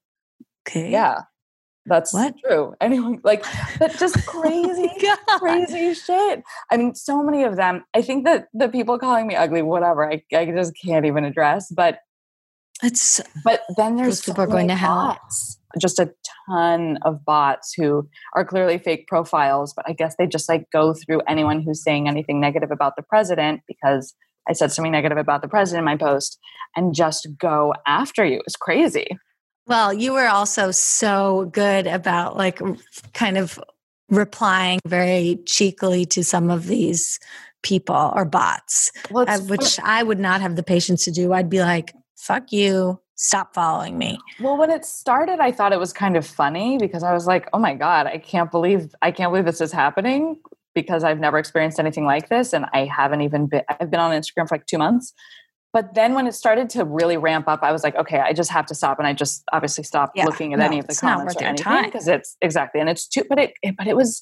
Okay. 0.67 0.91
yeah, 0.91 1.21
that's 1.85 2.13
What? 2.13 2.35
true. 2.39 2.73
Anyone, 2.81 3.19
like, 3.23 3.45
but 3.79 3.97
just 3.97 4.17
oh 4.27 4.31
crazy, 4.31 4.89
God. 5.01 5.17
crazy 5.39 5.93
shit. 5.93 6.43
I 6.71 6.77
mean, 6.77 6.95
so 6.95 7.21
many 7.23 7.43
of 7.43 7.55
them. 7.55 7.83
I 7.93 8.01
think 8.01 8.25
that 8.25 8.47
the 8.53 8.69
people 8.69 8.97
calling 8.97 9.27
me 9.27 9.35
ugly, 9.35 9.61
whatever, 9.61 10.09
I, 10.11 10.23
I 10.33 10.45
just 10.45 10.73
can't 10.83 11.05
even 11.05 11.25
address. 11.25 11.71
But 11.71 11.99
It's 12.81 13.21
but 13.43 13.61
then 13.77 13.95
there's 13.97 14.21
Those 14.21 14.25
people 14.33 14.45
going 14.45 14.67
to 14.69 14.75
hell. 14.75 15.19
bots. 15.23 15.59
Just 15.79 15.97
a 15.99 16.13
ton 16.47 16.99
of 17.01 17.25
bots 17.25 17.73
who 17.73 18.07
are 18.35 18.45
clearly 18.45 18.77
fake 18.77 19.07
profiles, 19.07 19.73
but 19.73 19.85
I 19.89 19.93
guess 19.93 20.15
they 20.17 20.27
just 20.27 20.47
like 20.47 20.69
go 20.71 20.93
through 20.93 21.21
anyone 21.27 21.61
who's 21.61 21.83
saying 21.83 22.07
anything 22.07 22.39
negative 22.39 22.69
about 22.69 22.95
the 22.95 23.01
president 23.01 23.61
because 23.67 24.13
I 24.47 24.53
said 24.53 24.71
something 24.71 24.91
negative 24.91 25.17
about 25.17 25.41
the 25.41 25.47
president 25.47 25.79
in 25.79 25.85
my 25.85 25.97
post 25.97 26.37
and 26.75 26.93
just 26.93 27.27
go 27.39 27.73
after 27.87 28.23
you. 28.23 28.41
It's 28.45 28.55
crazy. 28.55 29.17
Well, 29.67 29.93
you 29.93 30.13
were 30.13 30.27
also 30.27 30.71
so 30.71 31.49
good 31.51 31.87
about 31.87 32.37
like 32.37 32.59
kind 33.13 33.37
of 33.37 33.59
replying 34.09 34.79
very 34.85 35.39
cheekily 35.45 36.05
to 36.05 36.23
some 36.23 36.49
of 36.49 36.67
these 36.67 37.19
people 37.63 38.11
or 38.15 38.25
bots, 38.25 38.91
Well, 39.09 39.25
uh, 39.27 39.39
which 39.39 39.79
I 39.79 40.03
would 40.03 40.19
not 40.19 40.41
have 40.41 40.55
the 40.55 40.63
patience 40.63 41.05
to 41.05 41.11
do. 41.11 41.33
I'd 41.33 41.49
be 41.49 41.61
like, 41.61 41.93
fuck 42.17 42.51
you, 42.51 42.99
stop 43.15 43.53
following 43.53 43.97
me. 43.97 44.19
Well, 44.39 44.57
when 44.57 44.69
it 44.69 44.85
started, 44.85 45.39
I 45.39 45.51
thought 45.51 45.71
it 45.71 45.79
was 45.79 45.93
kind 45.93 46.17
of 46.17 46.25
funny 46.25 46.77
because 46.77 47.03
I 47.03 47.13
was 47.13 47.25
like, 47.25 47.47
"Oh 47.53 47.59
my 47.59 47.73
god, 47.73 48.07
I 48.07 48.17
can't 48.17 48.51
believe 48.51 48.93
I 49.01 49.11
can't 49.11 49.31
believe 49.31 49.45
this 49.45 49.61
is 49.61 49.71
happening." 49.71 50.37
Because 50.75 51.03
I've 51.03 51.19
never 51.19 51.37
experienced 51.37 51.79
anything 51.79 52.03
like 52.05 52.29
this, 52.29 52.51
and 52.51 52.65
I 52.73 52.85
haven't 52.85 53.21
even 53.21 53.45
been. 53.45 53.61
I've 53.69 53.91
been 53.91 53.99
on 53.99 54.11
Instagram 54.11 54.49
for 54.49 54.55
like 54.55 54.65
two 54.65 54.79
months, 54.79 55.13
but 55.73 55.95
then 55.95 56.13
when 56.13 56.27
it 56.27 56.33
started 56.33 56.69
to 56.71 56.85
really 56.85 57.17
ramp 57.17 57.47
up, 57.47 57.61
I 57.63 57.71
was 57.71 57.83
like, 57.83 57.95
"Okay, 57.95 58.19
I 58.19 58.31
just 58.31 58.51
have 58.51 58.65
to 58.67 58.75
stop." 58.75 58.99
And 58.99 59.07
I 59.07 59.13
just 59.13 59.43
obviously 59.51 59.83
stopped 59.83 60.15
Yeah, 60.15 60.25
looking 60.25 60.53
at 60.53 60.59
no, 60.59 60.65
any 60.65 60.79
of 60.79 60.87
the 60.87 60.95
comments 60.95 61.35
or 61.35 61.43
anything 61.43 61.63
time. 61.63 61.85
because 61.85 62.07
it's 62.07 62.37
exactly, 62.41 62.79
and 62.79 62.89
it's 62.89 63.07
too. 63.07 63.23
But 63.27 63.39
it, 63.39 63.53
it, 63.63 63.75
but 63.77 63.87
it 63.87 63.95
was. 63.95 64.21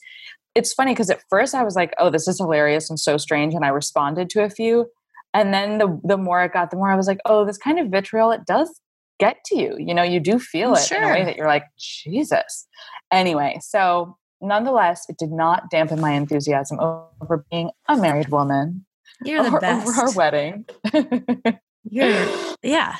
It's 0.54 0.74
funny 0.74 0.92
because 0.94 1.10
at 1.10 1.22
first 1.30 1.54
I 1.54 1.64
was 1.64 1.76
like, 1.76 1.94
"Oh, 1.98 2.10
this 2.10 2.28
is 2.28 2.38
hilarious 2.38 2.90
and 2.90 3.00
so 3.00 3.18
strange," 3.18 3.54
and 3.54 3.64
I 3.66 3.70
responded 3.70 4.30
to 4.32 4.44
a 4.44 4.50
few, 4.50 4.88
and 5.34 5.54
then 5.54 5.78
the 5.78 6.00
the 6.04 6.18
more 6.18 6.44
it 6.44 6.54
got, 6.54 6.72
the 6.72 6.78
more 6.78 6.90
I 6.90 6.96
was 6.96 7.08
like, 7.08 7.20
"Oh, 7.26 7.46
this 7.46 7.58
kind 7.58 7.80
of 7.80 7.88
vitriol 7.88 8.32
it 8.32 8.46
does 8.46 8.80
get 9.20 9.38
to 9.46 9.58
you. 9.58 9.76
You 9.78 9.94
know, 9.94 10.04
you 10.04 10.20
do 10.20 10.40
feel 10.40 10.70
I'm 10.70 10.76
it 10.78 10.92
in 10.92 11.04
a 11.04 11.08
way 11.08 11.24
that 11.24 11.38
you're 11.38 11.48
like, 11.48 11.66
Jesus. 11.78 12.68
Anyway, 13.12 13.60
so 13.62 14.18
nonetheless, 14.42 15.06
it 15.10 15.18
did 15.18 15.32
not 15.32 15.70
dampen 15.70 16.02
my 16.02 16.12
enthusiasm 16.14 16.80
over 16.80 17.46
being 17.52 17.70
a 17.88 17.96
married 17.96 18.30
woman 18.30 18.84
You're 19.24 19.43
the 19.43 19.56
or 19.56 19.60
best. 19.60 19.88
over 19.88 20.02
our 20.02 20.13
wedding. 20.13 20.65
You're, 21.89 22.28
yeah, 22.63 22.95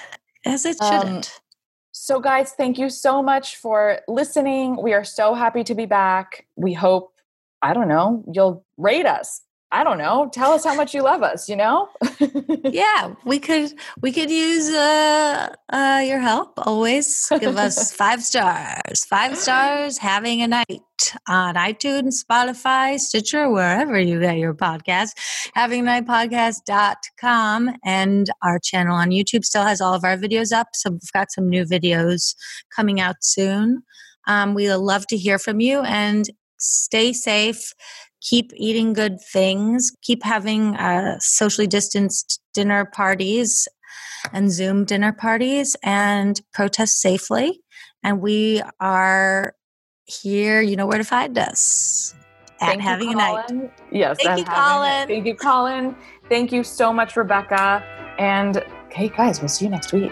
as 0.46 0.66
it 0.66 0.78
Um, 0.82 0.92
shouldn't. 1.02 1.40
so, 1.92 2.20
guys, 2.20 2.54
thank 2.54 2.78
you 2.78 2.90
so 2.90 3.22
much 3.22 3.56
for 3.58 4.00
listening. 4.08 4.82
We 4.82 4.94
are 4.94 5.04
so 5.04 5.34
happy 5.34 5.64
to 5.66 5.76
be 5.76 5.86
back. 5.86 6.46
We 6.56 6.74
hope, 6.74 7.14
I 7.62 7.74
don't 7.74 7.88
know, 7.88 8.24
you'll 8.32 8.66
rate 8.78 9.06
us. 9.06 9.42
I 9.74 9.86
don't 9.86 9.98
know. 9.98 10.30
Tell 10.34 10.52
us 10.52 10.66
how 10.66 10.76
much 10.76 10.94
you 10.94 11.02
love 11.02 11.24
us, 11.24 11.48
you 11.48 11.56
know? 11.56 11.88
yeah, 12.66 13.14
we 13.24 13.40
could 13.40 13.74
we 14.02 14.12
could 14.12 14.30
use 14.30 14.70
uh, 14.70 15.56
uh, 15.72 16.04
your 16.06 16.20
help. 16.20 16.54
Always 16.68 17.30
give 17.40 17.56
us 17.56 17.92
five 18.04 18.22
stars. 18.22 19.06
Five 19.06 19.38
stars. 19.38 19.98
Having 19.98 20.42
a 20.42 20.48
night 20.50 21.16
on 21.30 21.56
iTunes, 21.56 22.22
Spotify, 22.22 23.00
Stitcher, 23.00 23.50
wherever 23.50 23.98
you 23.98 24.20
get 24.20 24.38
your 24.38 24.54
podcast. 24.54 25.12
Having 25.54 25.82
a 25.82 26.02
night 26.02 26.08
podcast.com 26.08 27.72
and 27.86 28.30
our 28.44 28.60
channel 28.60 28.96
on 28.96 29.10
YouTube 29.10 29.46
still 29.46 29.64
has 29.64 29.80
all 29.80 29.94
of 29.94 30.04
our 30.04 30.18
videos 30.18 30.52
up. 30.52 30.68
So 30.74 30.92
we've 30.92 31.12
got 31.14 31.32
some 31.32 31.48
new 31.48 31.64
videos 31.64 32.36
coming 32.76 33.00
out 33.00 33.18
soon. 33.22 33.84
Um, 34.28 34.54
we 34.54 34.72
love 34.74 35.08
to 35.08 35.18
hear 35.18 35.40
from 35.40 35.62
you 35.62 35.82
and 35.82 36.30
stay 36.58 37.14
safe 37.14 37.74
keep 38.22 38.52
eating 38.56 38.94
good 38.94 39.20
things, 39.20 39.92
keep 40.02 40.24
having 40.24 40.76
uh, 40.76 41.18
socially 41.20 41.68
distanced 41.68 42.42
dinner 42.54 42.86
parties 42.86 43.68
and 44.32 44.52
Zoom 44.52 44.86
dinner 44.86 45.12
parties, 45.12 45.76
and 45.84 46.40
protest 46.54 47.02
safely. 47.02 47.62
And 48.04 48.22
we 48.22 48.62
are 48.80 49.56
here. 50.06 50.62
You 50.62 50.76
know 50.76 50.86
where 50.86 50.98
to 50.98 51.04
find 51.04 51.38
us 51.38 52.14
at 52.60 52.68
Thank 52.68 52.82
you, 52.82 52.88
having 52.88 53.14
a 53.14 53.16
night. 53.16 53.72
Yes. 53.92 54.18
Thank 54.22 54.40
you, 54.40 54.46
Colin. 54.46 55.08
Thank 55.08 55.26
you, 55.26 55.36
Colin. 55.36 55.96
Thank 56.30 56.52
you 56.52 56.64
so 56.64 56.94
much, 56.94 57.18
Rebecca. 57.18 57.84
And 58.20 58.64
okay, 58.86 59.10
guys, 59.10 59.42
we'll 59.42 59.50
see 59.50 59.66
you 59.66 59.72
next 59.72 59.92
week. 59.92 60.12